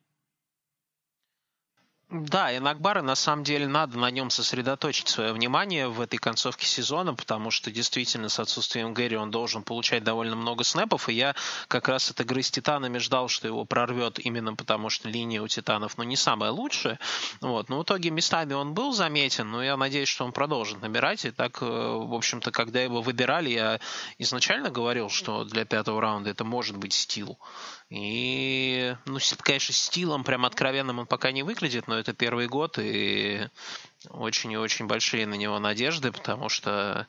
Да, 2.10 2.50
и 2.50 2.58
Нагбара, 2.58 3.02
на 3.02 3.14
самом 3.14 3.44
деле, 3.44 3.68
надо 3.68 3.98
на 3.98 4.10
нем 4.10 4.30
сосредоточить 4.30 5.08
свое 5.08 5.34
внимание 5.34 5.88
в 5.88 6.00
этой 6.00 6.16
концовке 6.16 6.64
сезона, 6.64 7.12
потому 7.12 7.50
что 7.50 7.70
действительно 7.70 8.30
с 8.30 8.38
отсутствием 8.38 8.94
Гэри 8.94 9.16
он 9.16 9.30
должен 9.30 9.62
получать 9.62 10.04
довольно 10.04 10.34
много 10.34 10.64
снэпов, 10.64 11.10
и 11.10 11.12
я 11.12 11.34
как 11.68 11.86
раз 11.86 12.10
от 12.10 12.18
игры 12.22 12.42
с 12.42 12.50
Титанами 12.50 12.96
ждал, 12.96 13.28
что 13.28 13.46
его 13.46 13.66
прорвет 13.66 14.18
именно 14.18 14.54
потому, 14.54 14.88
что 14.88 15.06
линия 15.06 15.42
у 15.42 15.48
Титанов, 15.48 15.98
ну, 15.98 16.04
не 16.04 16.16
самая 16.16 16.50
лучшая. 16.50 16.98
Вот. 17.42 17.68
Но 17.68 17.80
в 17.80 17.82
итоге 17.82 18.08
местами 18.08 18.54
он 18.54 18.72
был 18.72 18.94
заметен, 18.94 19.50
но 19.50 19.62
я 19.62 19.76
надеюсь, 19.76 20.08
что 20.08 20.24
он 20.24 20.32
продолжит 20.32 20.80
набирать. 20.80 21.26
И 21.26 21.30
так, 21.30 21.60
э, 21.60 21.66
в 21.66 22.14
общем-то, 22.14 22.50
когда 22.52 22.80
его 22.80 23.02
выбирали, 23.02 23.50
я 23.50 23.80
изначально 24.16 24.70
говорил, 24.70 25.10
что 25.10 25.44
для 25.44 25.66
пятого 25.66 26.00
раунда 26.00 26.30
это 26.30 26.44
может 26.44 26.78
быть 26.78 26.94
стил. 26.94 27.38
И, 27.90 28.94
ну, 29.06 29.18
конечно, 29.42 29.74
стилом 29.74 30.22
прям 30.22 30.44
откровенным 30.44 31.00
он 31.00 31.06
пока 31.06 31.32
не 31.32 31.42
выглядит, 31.42 31.86
но 31.86 31.97
это 31.98 32.12
первый 32.12 32.46
год, 32.46 32.78
и 32.78 33.48
очень 34.10 34.52
и 34.52 34.56
очень 34.56 34.86
большие 34.86 35.26
на 35.26 35.34
него 35.34 35.58
надежды, 35.58 36.12
потому 36.12 36.48
что 36.48 37.06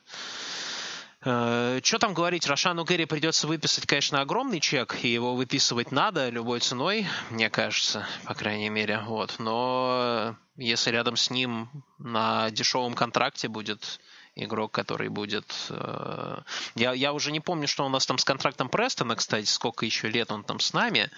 э, 1.22 1.80
что 1.82 1.98
там 1.98 2.14
говорить, 2.14 2.46
Рошану 2.46 2.84
Гэри 2.84 3.06
придется 3.06 3.46
выписать, 3.46 3.86
конечно, 3.86 4.20
огромный 4.20 4.60
чек, 4.60 4.96
и 5.02 5.08
его 5.08 5.34
выписывать 5.34 5.92
надо 5.92 6.28
любой 6.28 6.60
ценой, 6.60 7.06
мне 7.30 7.48
кажется, 7.50 8.06
по 8.24 8.34
крайней 8.34 8.68
мере. 8.68 9.00
Вот. 9.06 9.36
Но 9.38 10.36
если 10.56 10.90
рядом 10.90 11.16
с 11.16 11.30
ним 11.30 11.70
на 11.98 12.50
дешевом 12.50 12.94
контракте 12.94 13.48
будет 13.48 14.00
игрок, 14.34 14.72
который 14.72 15.08
будет... 15.08 15.54
Э, 15.70 16.42
я, 16.74 16.92
я 16.92 17.12
уже 17.12 17.32
не 17.32 17.40
помню, 17.40 17.68
что 17.68 17.84
у 17.84 17.88
нас 17.88 18.06
там 18.06 18.18
с 18.18 18.24
контрактом 18.24 18.68
Престона, 18.68 19.16
кстати, 19.16 19.46
сколько 19.46 19.84
еще 19.84 20.08
лет 20.08 20.30
он 20.30 20.44
там 20.44 20.60
с 20.60 20.72
нами. 20.72 21.10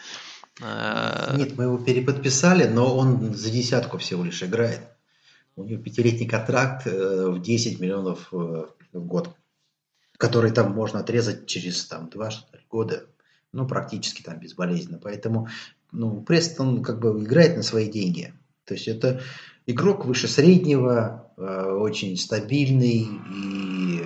Э, 0.60 1.34
Нет, 1.36 1.56
мы 1.56 1.64
его 1.64 1.78
переподписали, 1.78 2.66
но 2.66 2.96
он 2.96 3.34
за 3.34 3.50
десятку 3.50 3.98
всего 3.98 4.24
лишь 4.24 4.42
играет. 4.42 4.80
У 5.56 5.64
него 5.64 5.82
пятилетний 5.82 6.28
контракт 6.28 6.86
э, 6.86 7.28
в 7.28 7.40
10 7.40 7.80
миллионов 7.80 8.28
в 8.30 8.74
год, 8.92 9.30
который 10.18 10.50
там 10.50 10.72
можно 10.72 11.00
отрезать 11.00 11.46
через 11.46 11.84
там, 11.86 12.08
2 12.08 12.30
года, 12.70 13.06
ну, 13.52 13.66
практически 13.66 14.22
там 14.22 14.38
безболезненно. 14.38 14.98
Поэтому 15.02 15.48
ну, 15.90 16.22
Престон 16.22 16.82
как 16.82 17.00
бы 17.00 17.22
играет 17.22 17.56
на 17.56 17.62
свои 17.62 17.90
деньги. 17.90 18.32
То 18.64 18.74
есть 18.74 18.88
это 18.88 19.20
игрок 19.66 20.04
выше 20.06 20.28
среднего, 20.28 21.32
э, 21.36 21.70
очень 21.72 22.16
стабильный, 22.16 23.06
и 23.06 24.02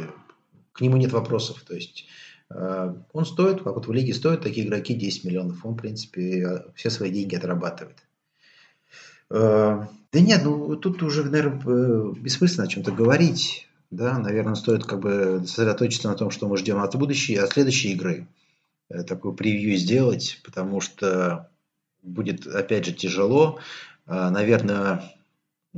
к 0.72 0.80
нему 0.80 0.96
нет 0.96 1.12
вопросов. 1.12 1.62
То 1.62 1.74
есть 1.74 2.02
э, 2.02 2.25
он 2.48 3.26
стоит, 3.26 3.62
как 3.62 3.74
вот 3.74 3.88
в 3.88 3.92
лиге 3.92 4.14
стоят 4.14 4.42
такие 4.42 4.66
игроки 4.66 4.94
10 4.94 5.24
миллионов. 5.24 5.64
Он, 5.64 5.74
в 5.74 5.78
принципе, 5.78 6.64
все 6.74 6.90
свои 6.90 7.10
деньги 7.10 7.34
отрабатывает. 7.34 7.96
Э, 9.30 9.86
да 10.12 10.20
нет, 10.20 10.42
ну 10.44 10.76
тут 10.76 11.02
уже, 11.02 11.24
наверное, 11.24 12.12
бессмысленно 12.14 12.64
о 12.64 12.68
чем-то 12.68 12.92
говорить. 12.92 13.68
Да, 13.90 14.18
наверное, 14.18 14.54
стоит 14.54 14.84
как 14.84 15.00
бы 15.00 15.42
сосредоточиться 15.46 16.08
на 16.08 16.14
том, 16.14 16.30
что 16.30 16.48
мы 16.48 16.56
ждем 16.56 16.78
от 16.78 16.94
будущей, 16.96 17.36
от 17.36 17.52
следующей 17.52 17.92
игры. 17.92 18.26
Такую 19.08 19.34
превью 19.34 19.76
сделать, 19.76 20.40
потому 20.44 20.80
что 20.80 21.48
будет, 22.02 22.46
опять 22.46 22.84
же, 22.84 22.92
тяжело. 22.92 23.58
Наверное, 24.06 25.02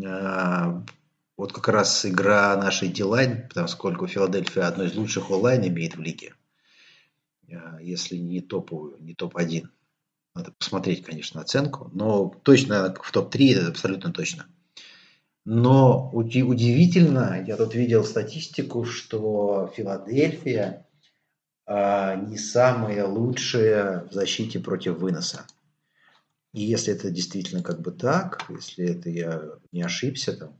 а, 0.04 0.82
вот 1.36 1.52
как 1.52 1.68
раз 1.68 2.04
игра 2.04 2.56
нашей 2.56 2.88
Дилайн, 2.88 3.48
поскольку 3.54 4.06
Филадельфия 4.06 4.66
одно 4.66 4.84
из 4.84 4.94
лучших 4.94 5.30
онлайн 5.30 5.66
имеет 5.68 5.96
в 5.96 6.00
лиге, 6.00 6.34
а, 6.34 6.47
если 7.80 8.16
не 8.16 8.40
топовую, 8.40 8.96
не 9.00 9.14
топ-1. 9.14 9.68
Надо 10.34 10.52
посмотреть, 10.52 11.04
конечно, 11.04 11.40
оценку, 11.40 11.90
но 11.92 12.32
точно 12.42 12.94
в 13.02 13.10
топ-3 13.10 13.52
это 13.54 13.68
абсолютно 13.68 14.12
точно. 14.12 14.46
Но 15.44 16.10
удивительно, 16.12 17.42
я 17.46 17.56
тут 17.56 17.74
видел 17.74 18.04
статистику, 18.04 18.84
что 18.84 19.72
Филадельфия 19.74 20.86
а, 21.64 22.16
не 22.16 22.38
самая 22.38 23.06
лучшая 23.06 24.04
в 24.04 24.12
защите 24.12 24.60
против 24.60 24.98
выноса. 24.98 25.46
И 26.52 26.62
если 26.62 26.94
это 26.94 27.10
действительно 27.10 27.62
как 27.62 27.80
бы 27.80 27.92
так, 27.92 28.44
если 28.48 28.88
это 28.88 29.10
я 29.10 29.42
не 29.72 29.82
ошибся 29.82 30.36
там, 30.36 30.58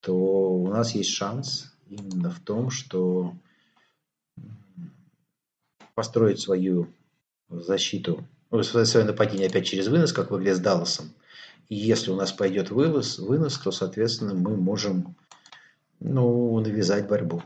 то 0.00 0.14
у 0.14 0.68
нас 0.68 0.94
есть 0.94 1.10
шанс 1.10 1.74
именно 1.86 2.30
в 2.30 2.40
том, 2.40 2.70
что 2.70 3.34
построить 5.94 6.40
свою 6.40 6.88
защиту, 7.48 8.24
свое 8.62 9.04
нападение 9.04 9.48
опять 9.48 9.66
через 9.66 9.88
вынос, 9.88 10.12
как 10.12 10.30
в 10.30 10.38
игре 10.38 10.54
с 10.54 10.60
Далласом. 10.60 11.12
И 11.68 11.76
если 11.76 12.10
у 12.10 12.16
нас 12.16 12.32
пойдет 12.32 12.70
вынос, 12.70 13.18
вынос, 13.18 13.58
то, 13.58 13.70
соответственно, 13.70 14.34
мы 14.34 14.56
можем 14.56 15.16
ну, 16.00 16.58
навязать 16.60 17.08
борьбу. 17.08 17.42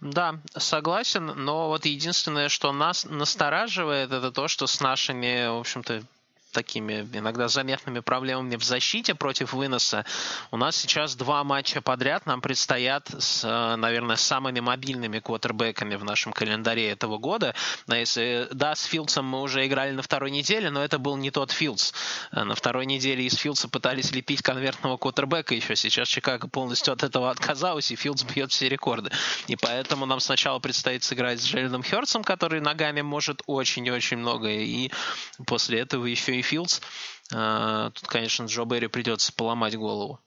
Да, 0.00 0.40
согласен, 0.56 1.26
но 1.26 1.68
вот 1.68 1.84
единственное, 1.84 2.48
что 2.48 2.72
нас 2.72 3.04
настораживает, 3.04 4.12
это 4.12 4.32
то, 4.32 4.48
что 4.48 4.66
с 4.66 4.80
нашими, 4.80 5.48
в 5.48 5.60
общем-то, 5.60 6.02
такими 6.50 7.08
иногда 7.12 7.48
заметными 7.48 8.00
проблемами 8.00 8.56
в 8.56 8.64
защите 8.64 9.14
против 9.14 9.52
выноса. 9.52 10.04
У 10.50 10.56
нас 10.56 10.76
сейчас 10.76 11.14
два 11.14 11.44
матча 11.44 11.80
подряд 11.80 12.26
нам 12.26 12.40
предстоят 12.40 13.08
с, 13.18 13.44
э, 13.44 13.76
наверное, 13.76 14.16
самыми 14.16 14.60
мобильными 14.60 15.20
квотербеками 15.20 15.96
в 15.96 16.04
нашем 16.04 16.32
календаре 16.32 16.90
этого 16.90 17.18
года. 17.18 17.54
Если, 17.88 18.48
да, 18.52 18.74
с 18.74 18.84
Филдсом 18.84 19.26
мы 19.26 19.40
уже 19.40 19.66
играли 19.66 19.92
на 19.92 20.02
второй 20.02 20.30
неделе, 20.30 20.70
но 20.70 20.82
это 20.82 20.98
был 20.98 21.16
не 21.16 21.30
тот 21.30 21.52
Филдс. 21.52 21.92
Э, 22.32 22.44
на 22.44 22.54
второй 22.54 22.86
неделе 22.86 23.24
из 23.24 23.34
Филдса 23.34 23.68
пытались 23.68 24.12
лепить 24.12 24.42
конвертного 24.42 24.96
квотербека 24.96 25.54
еще. 25.54 25.76
Сейчас 25.76 26.08
Чикаго 26.08 26.48
полностью 26.48 26.92
от 26.92 27.02
этого 27.02 27.30
отказалась, 27.30 27.90
и 27.90 27.96
Филдс 27.96 28.24
бьет 28.24 28.50
все 28.52 28.68
рекорды. 28.68 29.10
И 29.46 29.56
поэтому 29.56 30.06
нам 30.06 30.20
сначала 30.20 30.58
предстоит 30.58 31.02
сыграть 31.04 31.40
с 31.40 31.46
Джеленом 31.46 31.82
Хёртсом, 31.82 32.24
который 32.24 32.60
ногами 32.60 33.00
может 33.02 33.42
очень 33.46 33.86
и 33.86 33.90
очень 33.90 34.18
многое, 34.18 34.60
и 34.60 34.90
после 35.46 35.80
этого 35.80 36.06
еще 36.06 36.36
и 36.36 36.39
Джерри 36.40 36.42
Филдс. 36.42 36.80
А, 37.32 37.90
тут, 37.90 38.06
конечно, 38.08 38.44
Джо 38.44 38.64
Берри 38.64 38.88
придется 38.88 39.32
поломать 39.32 39.76
голову. 39.76 40.18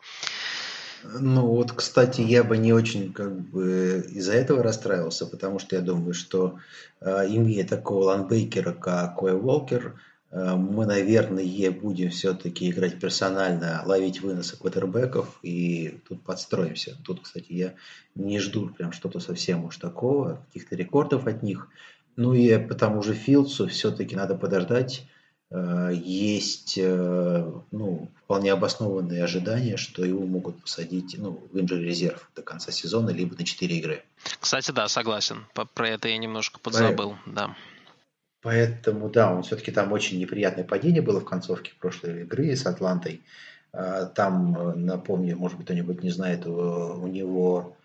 Ну 1.04 1.48
вот, 1.48 1.74
кстати, 1.74 2.22
я 2.22 2.46
бы 2.46 2.58
не 2.58 2.72
очень 2.72 3.12
как 3.12 3.38
бы 3.38 4.06
из-за 4.10 4.34
этого 4.34 4.64
расстраивался, 4.64 5.26
потому 5.26 5.60
что 5.60 5.76
я 5.76 5.82
думаю, 5.82 6.14
что 6.14 6.60
э, 7.02 7.28
имея 7.28 7.68
такого 7.68 8.06
ланбейкера, 8.06 8.72
как 8.72 9.16
Кой 9.18 9.34
Уолкер, 9.34 10.00
э, 10.32 10.56
мы, 10.56 10.86
наверное, 10.86 11.72
будем 11.72 12.10
все-таки 12.10 12.70
играть 12.70 13.02
персонально, 13.02 13.84
ловить 13.86 14.22
выносы 14.22 14.56
квотербеков 14.56 15.40
и 15.44 16.00
тут 16.08 16.24
подстроимся. 16.24 16.96
Тут, 17.04 17.20
кстати, 17.20 17.52
я 17.52 17.74
не 18.16 18.40
жду 18.40 18.70
прям 18.70 18.94
что-то 18.94 19.20
совсем 19.20 19.66
уж 19.66 19.76
такого, 19.76 20.46
каких-то 20.48 20.78
рекордов 20.78 21.28
от 21.28 21.44
них. 21.44 21.68
Ну 22.16 22.34
и 22.34 22.58
по 22.58 22.76
тому 22.76 23.04
же 23.04 23.14
Филдсу 23.14 23.68
все-таки 23.68 24.16
надо 24.16 24.36
подождать, 24.36 25.06
есть 25.92 26.80
э, 26.80 27.52
ну, 27.72 28.10
вполне 28.24 28.52
обоснованные 28.52 29.24
ожидания, 29.24 29.78
что 29.78 30.04
его 30.04 30.26
могут 30.26 30.60
посадить 30.60 31.16
ну, 31.20 31.48
в 31.52 31.60
инжир 31.60 31.80
резерв 31.80 32.28
до 32.36 32.42
конца 32.42 32.72
сезона, 32.72 33.12
либо 33.12 33.36
на 33.36 33.46
4 33.46 33.78
игры. 33.78 34.04
Кстати, 34.40 34.72
да, 34.72 34.88
согласен. 34.88 35.46
Про 35.76 35.90
это 35.90 36.08
я 36.08 36.18
немножко 36.18 36.60
подзабыл, 36.60 37.16
поэтому, 37.26 37.36
да. 37.36 37.56
Поэтому, 38.42 39.10
да, 39.10 39.32
он 39.32 39.44
все-таки 39.44 39.72
там 39.72 39.92
очень 39.92 40.20
неприятное 40.20 40.64
падение 40.64 41.04
было 41.04 41.20
в 41.20 41.26
концовке 41.26 41.72
прошлой 41.80 42.24
игры 42.24 42.56
с 42.56 42.66
Атлантой. 42.66 43.22
Э, 43.74 44.10
там, 44.16 44.84
напомню, 44.86 45.38
может 45.38 45.58
быть, 45.58 45.68
кто-нибудь 45.68 46.02
не 46.02 46.10
знает, 46.10 46.48
у 46.48 47.06
него 47.06 47.78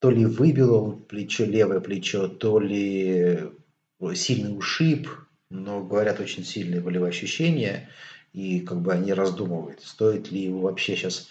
то 0.00 0.10
ли 0.10 0.26
выбило 0.26 0.90
плечо, 0.90 1.44
левое 1.44 1.78
плечо, 1.80 2.26
то 2.26 2.58
ли 2.58 3.48
сильный 4.14 4.58
ушиб, 4.58 5.08
но 5.50 5.82
говорят 5.82 6.20
очень 6.20 6.44
сильные 6.44 6.80
болевые 6.80 7.10
ощущения, 7.10 7.88
и 8.32 8.60
как 8.60 8.80
бы 8.80 8.92
они 8.92 9.12
раздумывают, 9.12 9.80
стоит 9.82 10.30
ли 10.30 10.42
его 10.42 10.60
вообще 10.60 10.96
сейчас 10.96 11.28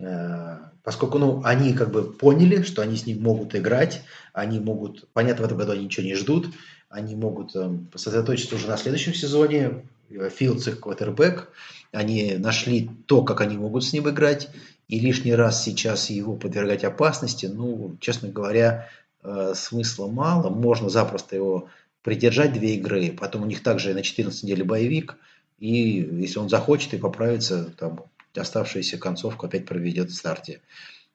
э, 0.00 0.58
поскольку 0.82 1.18
ну, 1.18 1.42
они 1.44 1.72
как 1.72 1.90
бы 1.90 2.12
поняли, 2.12 2.62
что 2.62 2.82
они 2.82 2.96
с 2.96 3.06
ним 3.06 3.22
могут 3.22 3.54
играть, 3.54 4.02
они 4.32 4.60
могут, 4.60 5.08
понятно, 5.12 5.42
в 5.42 5.46
этом 5.46 5.58
году 5.58 5.72
они 5.72 5.84
ничего 5.84 6.06
не 6.06 6.14
ждут, 6.14 6.48
они 6.88 7.14
могут 7.14 7.54
э, 7.56 7.78
сосредоточиться 7.94 8.56
уже 8.56 8.68
на 8.68 8.76
следующем 8.76 9.14
сезоне, 9.14 9.86
Филдс 10.10 10.68
их 10.68 10.80
квотербек, 10.80 11.48
они 11.90 12.34
нашли 12.36 12.90
то, 13.06 13.22
как 13.22 13.40
они 13.40 13.56
могут 13.56 13.84
с 13.84 13.92
ним 13.92 14.08
играть, 14.08 14.50
и 14.88 14.98
лишний 14.98 15.34
раз 15.34 15.62
сейчас 15.62 16.10
его 16.10 16.36
подвергать 16.36 16.84
опасности, 16.84 17.46
ну, 17.46 17.96
честно 18.00 18.28
говоря, 18.28 18.88
э, 19.22 19.54
смысла 19.54 20.08
мало, 20.08 20.50
можно 20.50 20.90
запросто 20.90 21.36
его 21.36 21.68
придержать 22.02 22.52
две 22.52 22.76
игры, 22.76 23.12
потом 23.12 23.42
у 23.42 23.46
них 23.46 23.62
также 23.62 23.94
на 23.94 24.02
14 24.02 24.42
неделе 24.42 24.64
боевик, 24.64 25.16
и 25.58 25.68
если 25.68 26.38
он 26.38 26.48
захочет 26.48 26.94
и 26.94 26.98
поправится, 26.98 27.72
там, 27.78 28.04
оставшуюся 28.34 28.98
концовку 28.98 29.46
опять 29.46 29.66
проведет 29.66 30.10
в 30.10 30.14
старте. 30.14 30.60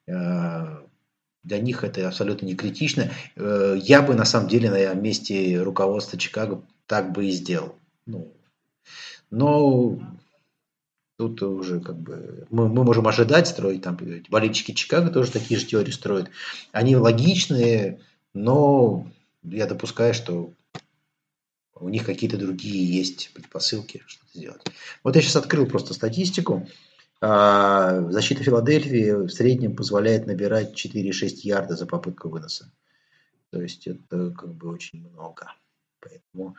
Э, 0.07 0.77
для 1.43 1.59
них 1.59 1.83
это 1.83 2.07
абсолютно 2.07 2.45
не 2.45 2.55
критично. 2.55 3.11
Э, 3.35 3.77
я 3.81 4.01
бы 4.01 4.15
на 4.15 4.25
самом 4.25 4.47
деле 4.47 4.69
на 4.69 4.93
месте 4.93 5.61
руководства 5.61 6.17
Чикаго 6.17 6.63
так 6.85 7.11
бы 7.11 7.25
и 7.25 7.31
сделал. 7.31 7.75
Ну, 8.05 8.33
но 9.29 9.99
Тут 11.17 11.41
уже 11.41 11.79
как 11.79 11.97
бы 11.97 12.45
мы, 12.51 12.69
мы 12.69 12.83
можем 12.83 13.07
ожидать 13.07 13.47
строить, 13.47 13.81
там 13.81 13.97
болельщики 14.29 14.71
Чикаго 14.71 15.09
тоже 15.09 15.31
такие 15.31 15.59
же 15.59 15.65
теории 15.65 15.89
строят. 15.89 16.29
Они 16.71 16.95
логичные, 16.95 17.99
но 18.35 19.07
я 19.41 19.65
допускаю, 19.65 20.13
что 20.13 20.51
у 21.79 21.89
них 21.89 22.05
какие-то 22.05 22.37
другие 22.37 22.85
есть 22.85 23.31
предпосылки 23.33 24.03
что-то 24.07 24.37
сделать. 24.37 24.61
Вот 25.03 25.15
я 25.15 25.21
сейчас 25.21 25.37
открыл 25.37 25.65
просто 25.65 25.93
статистику. 25.93 26.67
А, 27.19 28.09
защита 28.11 28.43
Филадельфии 28.43 29.25
в 29.25 29.29
среднем 29.29 29.75
позволяет 29.75 30.27
набирать 30.27 30.73
4-6 30.73 31.29
ярда 31.43 31.75
за 31.75 31.85
попытку 31.85 32.29
выноса. 32.29 32.71
То 33.51 33.61
есть 33.61 33.87
это 33.87 34.31
как 34.31 34.53
бы 34.53 34.69
очень 34.69 35.07
много. 35.09 35.53
Поэтому 35.99 36.55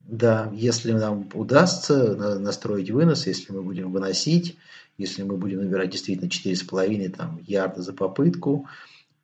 да, 0.00 0.50
если 0.54 0.92
нам 0.92 1.28
удастся 1.34 2.14
настроить 2.38 2.90
вынос, 2.90 3.26
если 3.26 3.52
мы 3.52 3.62
будем 3.62 3.90
выносить, 3.90 4.56
если 4.98 5.22
мы 5.22 5.36
будем 5.36 5.58
набирать 5.58 5.90
действительно 5.90 6.28
4,5 6.28 7.08
там, 7.10 7.40
ярда 7.44 7.82
за 7.82 7.92
попытку, 7.92 8.68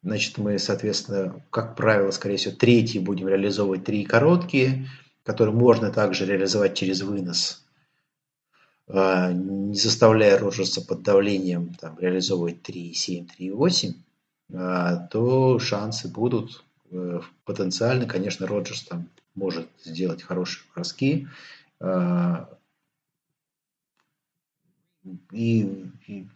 значит, 0.03 0.39
мы, 0.39 0.59
соответственно, 0.59 1.41
как 1.51 1.77
правило, 1.77 2.11
скорее 2.11 2.37
всего, 2.37 2.55
третий 2.55 2.99
будем 2.99 3.29
реализовывать 3.29 3.85
три 3.85 4.05
короткие, 4.05 4.89
которые 5.23 5.55
можно 5.55 5.91
также 5.91 6.27
реализовать 6.27 6.75
через 6.75 7.03
вынос, 7.03 7.65
а, 8.89 9.33
не 9.33 9.75
заставляя 9.75 10.39
Роджерса 10.39 10.81
под 10.81 11.03
давлением 11.03 11.75
там, 11.75 11.99
реализовывать 11.99 12.63
3,7, 12.63 13.29
3,8, 13.39 13.95
а, 14.55 14.97
то 15.09 15.59
шансы 15.59 16.09
будут 16.09 16.65
э, 16.91 17.21
потенциально, 17.45 18.07
конечно, 18.07 18.47
Роджерс 18.47 18.83
там 18.83 19.09
может 19.35 19.69
сделать 19.85 20.23
хорошие 20.23 20.65
броски. 20.75 21.27
И, 25.33 25.91
и 26.07 26.29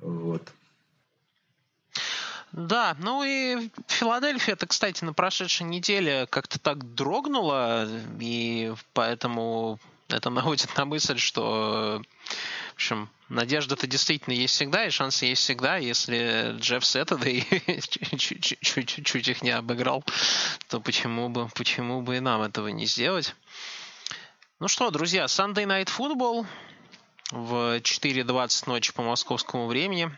вот. 0.00 0.54
Да, 2.52 2.96
ну 2.98 3.22
и 3.24 3.70
Филадельфия, 3.88 4.54
это, 4.54 4.66
кстати, 4.66 5.04
на 5.04 5.12
прошедшей 5.12 5.66
неделе 5.66 6.26
как-то 6.30 6.58
так 6.58 6.94
дрогнула, 6.94 7.88
и 8.18 8.72
поэтому 8.94 9.78
это 10.08 10.30
наводит 10.30 10.76
на 10.76 10.84
мысль, 10.84 11.18
что 11.18 12.02
в 12.70 12.74
общем, 12.74 13.10
надежда-то 13.28 13.86
действительно 13.86 14.34
есть 14.34 14.54
всегда, 14.54 14.86
и 14.86 14.90
шансы 14.90 15.26
есть 15.26 15.42
всегда. 15.42 15.76
Если 15.76 16.56
Джефф 16.58 16.84
Сэттедей 16.84 17.44
чуть-чуть 18.16 19.28
их 19.28 19.42
не 19.42 19.50
обыграл, 19.50 20.04
то 20.68 20.80
почему 20.80 21.28
бы, 21.28 21.48
почему 21.48 22.02
бы 22.02 22.18
и 22.18 22.20
нам 22.20 22.40
этого 22.42 22.68
не 22.68 22.86
сделать? 22.86 23.34
Ну 24.60 24.68
что, 24.68 24.90
друзья, 24.90 25.24
Sunday 25.24 25.66
Night 25.66 25.88
Football 25.88 26.46
в 27.32 27.80
4.20 27.80 28.68
ночи 28.68 28.92
по 28.92 29.02
московскому 29.02 29.66
времени. 29.66 30.16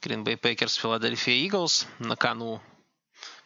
Green 0.00 0.24
Bay 0.24 0.38
Packers, 0.40 0.78
Philadelphia 0.80 1.48
Eagles 1.48 1.86
на 1.98 2.16
кону 2.16 2.60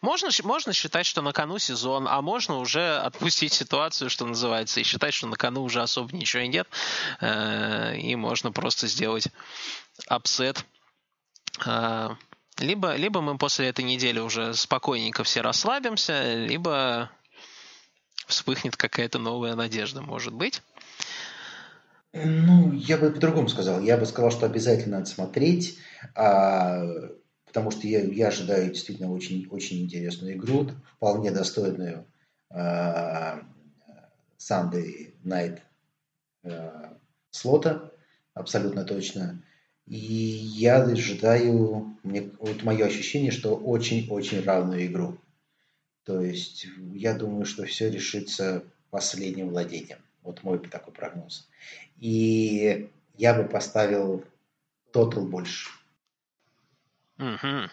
можно, 0.01 0.29
можно 0.43 0.73
считать, 0.73 1.05
что 1.05 1.21
на 1.21 1.33
кону 1.33 1.57
сезон, 1.57 2.07
а 2.07 2.21
можно 2.21 2.57
уже 2.57 2.97
отпустить 2.97 3.53
ситуацию, 3.53 4.09
что 4.09 4.25
называется, 4.25 4.79
и 4.79 4.83
считать, 4.83 5.13
что 5.13 5.27
на 5.27 5.35
кону 5.35 5.63
уже 5.63 5.81
особо 5.81 6.15
ничего 6.15 6.43
нет, 6.43 6.67
э, 7.19 7.97
и 7.97 8.15
можно 8.15 8.51
просто 8.51 8.87
сделать 8.87 9.27
upset. 10.07 10.65
Э, 11.65 12.09
либо, 12.59 12.95
либо 12.95 13.21
мы 13.21 13.37
после 13.37 13.69
этой 13.69 13.85
недели 13.85 14.19
уже 14.19 14.53
спокойненько 14.53 15.23
все 15.23 15.41
расслабимся, 15.41 16.35
либо 16.35 17.11
вспыхнет 18.27 18.75
какая-то 18.75 19.19
новая 19.19 19.55
надежда, 19.55 20.01
может 20.01 20.33
быть. 20.33 20.61
Ну, 22.25 22.71
я 22.73 22.97
бы 22.97 23.11
по-другому 23.11 23.49
сказал. 23.49 23.81
Я 23.81 23.97
бы 23.97 24.05
сказал, 24.05 24.31
что 24.31 24.45
обязательно 24.45 24.97
надо 24.97 25.09
смотреть. 25.09 25.77
А 26.15 26.83
потому 27.57 27.71
что 27.71 27.87
я, 27.87 28.01
я 28.01 28.27
ожидаю 28.27 28.69
действительно 28.69 29.11
очень, 29.11 29.47
очень 29.49 29.81
интересную 29.81 30.35
игру, 30.35 30.69
вполне 30.95 31.31
достойную 31.31 32.05
э, 32.51 33.39
Sunday 34.37 35.15
Night 35.23 35.61
э, 36.43 36.89
слота, 37.31 37.91
абсолютно 38.35 38.83
точно. 38.83 39.41
И 39.87 39.95
я 39.95 40.83
ожидаю, 40.83 41.97
мне, 42.03 42.29
вот 42.39 42.61
мое 42.63 42.85
ощущение, 42.85 43.31
что 43.31 43.55
очень-очень 43.55 44.43
равную 44.43 44.85
игру. 44.85 45.17
То 46.03 46.21
есть 46.21 46.67
я 46.93 47.15
думаю, 47.15 47.45
что 47.45 47.65
все 47.65 47.89
решится 47.89 48.63
последним 48.91 49.49
владением. 49.49 49.99
Вот 50.27 50.43
мой 50.43 50.59
такой 50.59 50.93
прогноз. 50.93 51.47
И 51.99 52.91
я 53.15 53.33
бы 53.33 53.47
поставил 53.47 54.25
тотал 54.91 55.25
больше. 55.25 55.69
Угу. 57.17 57.69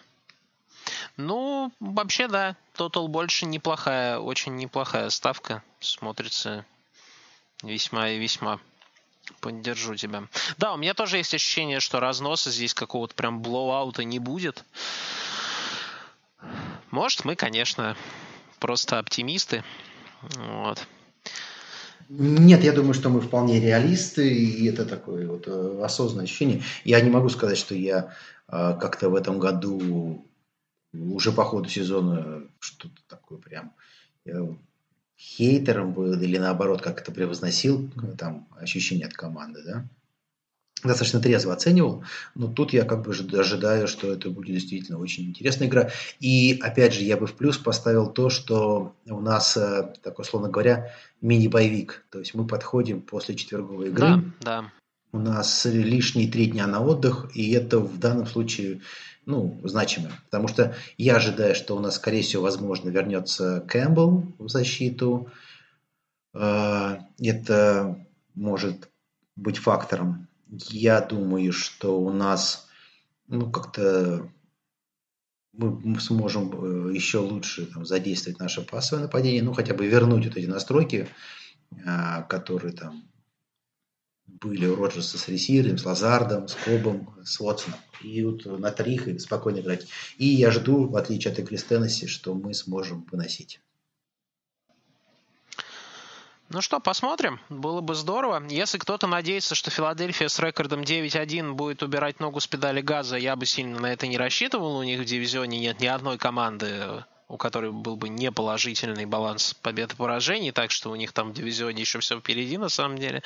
Ну, 1.17 1.71
вообще, 1.81 2.29
да. 2.29 2.55
Total 2.75 3.07
больше 3.07 3.45
неплохая, 3.45 4.19
очень 4.19 4.55
неплохая 4.55 5.09
ставка. 5.09 5.63
Смотрится 5.81 6.65
весьма 7.61 8.09
и 8.09 8.19
весьма. 8.19 8.61
Поддержу 9.41 9.95
тебя. 9.95 10.23
Да, 10.57 10.73
у 10.73 10.77
меня 10.77 10.93
тоже 10.93 11.17
есть 11.17 11.33
ощущение, 11.33 11.81
что 11.81 11.99
разноса 11.99 12.51
здесь 12.51 12.73
какого-то 12.73 13.15
прям 13.15 13.41
блоуаута 13.41 14.05
не 14.05 14.19
будет. 14.19 14.63
Может, 16.89 17.25
мы, 17.25 17.35
конечно, 17.35 17.97
просто 18.59 18.99
оптимисты. 18.99 19.63
Вот. 20.21 20.87
Нет, 22.09 22.63
я 22.63 22.71
думаю, 22.71 22.93
что 22.93 23.09
мы 23.09 23.19
вполне 23.21 23.59
реалисты, 23.59 24.31
и 24.31 24.67
это 24.67 24.85
такое 24.85 25.27
вот 25.27 25.47
э, 25.47 25.81
осознанное 25.83 26.25
ощущение. 26.25 26.61
Я 26.83 27.01
не 27.01 27.09
могу 27.09 27.29
сказать, 27.29 27.57
что 27.57 27.73
я 27.73 28.13
а, 28.47 28.73
как-то 28.73 29.09
в 29.09 29.15
этом 29.15 29.39
году 29.39 30.25
уже 30.93 31.31
по 31.31 31.43
ходу 31.43 31.67
сезона 31.69 32.43
что-то 32.59 33.01
такое 33.07 33.39
прям 33.39 33.73
хейтером 35.17 35.93
был 35.93 36.13
или 36.19 36.37
наоборот 36.37 36.81
как-то 36.81 37.11
превозносил 37.11 37.89
там 38.17 38.47
ощущение 38.59 39.07
от 39.07 39.13
команды, 39.13 39.63
да. 39.63 39.85
Достаточно 40.85 41.19
трезво 41.19 41.53
оценивал, 41.53 42.03
но 42.35 42.47
тут 42.47 42.73
я 42.73 42.83
как 42.83 43.03
бы 43.03 43.11
ожидаю, 43.11 43.87
что 43.87 44.11
это 44.11 44.29
будет 44.29 44.53
действительно 44.53 44.99
очень 44.99 45.25
интересная 45.25 45.67
игра. 45.67 45.89
И 46.19 46.59
опять 46.61 46.93
же, 46.93 47.03
я 47.03 47.17
бы 47.17 47.27
в 47.27 47.33
плюс 47.33 47.57
поставил 47.57 48.07
то, 48.07 48.29
что 48.29 48.93
у 49.07 49.19
нас, 49.19 49.57
э, 49.57 49.93
так 50.03 50.19
условно 50.19 50.49
говоря, 50.49 50.91
мини-боевик. 51.21 52.05
То 52.11 52.19
есть 52.19 52.35
мы 52.35 52.45
подходим 52.45 53.01
после 53.01 53.35
четверговой 53.35 53.87
игры. 53.87 53.99
Да, 54.07 54.23
да 54.41 54.71
у 55.11 55.17
нас 55.17 55.63
лишние 55.63 56.29
три 56.29 56.47
дня 56.47 56.67
на 56.67 56.81
отдых, 56.81 57.31
и 57.33 57.51
это 57.51 57.79
в 57.79 57.97
данном 57.99 58.25
случае 58.25 58.81
ну, 59.25 59.59
значимо. 59.63 60.11
Потому 60.25 60.47
что 60.47 60.75
я 60.97 61.15
ожидаю, 61.15 61.55
что 61.55 61.75
у 61.75 61.79
нас, 61.79 61.95
скорее 61.95 62.21
всего, 62.21 62.43
возможно, 62.43 62.89
вернется 62.89 63.63
Кэмпбелл 63.67 64.33
в 64.37 64.49
защиту. 64.49 65.29
А, 66.33 66.99
это 67.19 68.05
может 68.35 68.89
быть 69.35 69.57
фактором. 69.57 70.27
Я 70.69 71.01
думаю, 71.01 71.51
что 71.53 71.99
у 71.99 72.11
нас 72.11 72.67
ну, 73.27 73.49
как-то 73.49 74.29
мы 75.57 75.99
сможем 75.99 76.89
э, 76.89 76.93
еще 76.93 77.19
лучше 77.19 77.65
там, 77.67 77.85
задействовать 77.85 78.39
наше 78.39 78.61
пассовое 78.61 79.03
нападение, 79.03 79.41
ну, 79.41 79.53
хотя 79.53 79.73
бы 79.73 79.87
вернуть 79.87 80.25
вот 80.25 80.37
эти 80.37 80.47
настройки, 80.47 81.07
а, 81.85 82.23
которые 82.23 82.73
там 82.73 83.07
были 84.27 84.65
у 84.65 84.75
Роджерса 84.75 85.17
с 85.17 85.27
Ресиром, 85.27 85.77
с 85.77 85.85
Лазардом, 85.85 86.47
с 86.47 86.55
Кобом, 86.55 87.15
с 87.23 87.39
Уотсоном. 87.39 87.79
И 88.01 88.23
вот 88.23 88.45
на 88.45 88.71
трих 88.71 89.07
и 89.07 89.17
спокойно 89.17 89.59
играть. 89.59 89.87
И 90.17 90.25
я 90.25 90.51
жду, 90.51 90.87
в 90.87 90.95
отличие 90.97 91.31
от 91.31 91.37
Теннесси, 91.37 92.07
что 92.07 92.33
мы 92.33 92.53
сможем 92.53 93.07
выносить. 93.11 93.61
Ну 96.49 96.61
что, 96.61 96.79
посмотрим. 96.79 97.39
Было 97.49 97.81
бы 97.81 97.95
здорово. 97.95 98.43
Если 98.47 98.77
кто-то 98.77 99.07
надеется, 99.07 99.55
что 99.55 99.71
Филадельфия 99.71 100.27
с 100.27 100.39
рекордом 100.39 100.81
9-1 100.81 101.53
будет 101.53 101.81
убирать 101.81 102.19
ногу 102.19 102.39
с 102.39 102.47
педали 102.47 102.81
газа, 102.81 103.17
я 103.17 103.35
бы 103.35 103.45
сильно 103.45 103.79
на 103.79 103.91
это 103.91 104.05
не 104.05 104.17
рассчитывал. 104.17 104.77
У 104.77 104.83
них 104.83 104.99
в 104.99 105.05
дивизионе 105.05 105.59
нет 105.59 105.79
ни 105.79 105.87
одной 105.87 106.17
команды 106.17 107.03
у 107.27 107.37
которой 107.37 107.71
был 107.71 107.95
бы 107.95 108.07
неположительный 108.07 109.05
баланс 109.05 109.55
побед 109.55 109.93
и 109.93 109.95
поражений, 109.95 110.51
так 110.51 110.71
что 110.71 110.91
у 110.91 110.95
них 110.95 111.11
там 111.11 111.31
в 111.31 111.33
дивизионе 111.33 111.81
еще 111.81 111.99
все 111.99 112.19
впереди 112.19 112.57
на 112.57 112.69
самом 112.69 112.97
деле. 112.97 113.23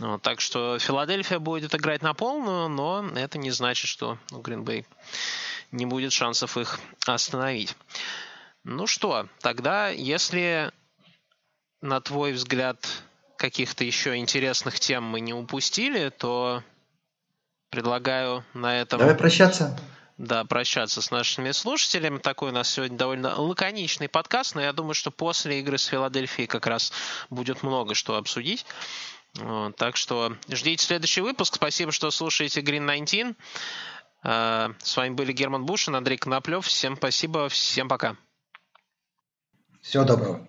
Вот, 0.00 0.22
так 0.22 0.40
что 0.40 0.78
Филадельфия 0.78 1.38
будет 1.38 1.74
играть 1.74 2.02
на 2.02 2.14
полную, 2.14 2.68
но 2.68 3.08
это 3.14 3.38
не 3.38 3.50
значит, 3.52 3.88
что 3.88 4.18
у 4.32 4.38
Гринбей 4.38 4.86
не 5.70 5.86
будет 5.86 6.12
шансов 6.12 6.56
их 6.56 6.80
остановить. 7.06 7.76
Ну 8.64 8.86
что, 8.86 9.28
тогда 9.40 9.88
если 9.88 10.72
на 11.80 12.00
твой 12.00 12.32
взгляд 12.32 12.86
каких-то 13.36 13.84
еще 13.84 14.16
интересных 14.16 14.80
тем 14.80 15.04
мы 15.04 15.20
не 15.20 15.32
упустили, 15.32 16.08
то 16.10 16.62
предлагаю 17.70 18.44
на 18.54 18.80
этом... 18.80 18.98
Давай 18.98 19.14
прощаться 19.14 19.78
да, 20.18 20.44
прощаться 20.44 21.00
с 21.00 21.10
нашими 21.12 21.52
слушателями. 21.52 22.18
Такой 22.18 22.50
у 22.50 22.52
нас 22.52 22.68
сегодня 22.68 22.98
довольно 22.98 23.40
лаконичный 23.40 24.08
подкаст, 24.08 24.56
но 24.56 24.60
я 24.60 24.72
думаю, 24.72 24.94
что 24.94 25.12
после 25.12 25.60
игры 25.60 25.78
с 25.78 25.86
Филадельфией 25.86 26.48
как 26.48 26.66
раз 26.66 26.92
будет 27.30 27.62
много 27.62 27.94
что 27.94 28.16
обсудить. 28.16 28.66
Вот, 29.34 29.76
так 29.76 29.96
что 29.96 30.36
ждите 30.48 30.84
следующий 30.84 31.20
выпуск. 31.20 31.54
Спасибо, 31.54 31.92
что 31.92 32.10
слушаете 32.10 32.60
Green 32.60 32.86
19. 32.86 33.36
Э, 34.24 34.70
с 34.82 34.96
вами 34.96 35.14
были 35.14 35.32
Герман 35.32 35.64
Бушин, 35.64 35.94
Андрей 35.94 36.18
Коноплев. 36.18 36.66
Всем 36.66 36.96
спасибо, 36.96 37.48
всем 37.48 37.88
пока. 37.88 38.16
Всего 39.80 40.04
доброго. 40.04 40.48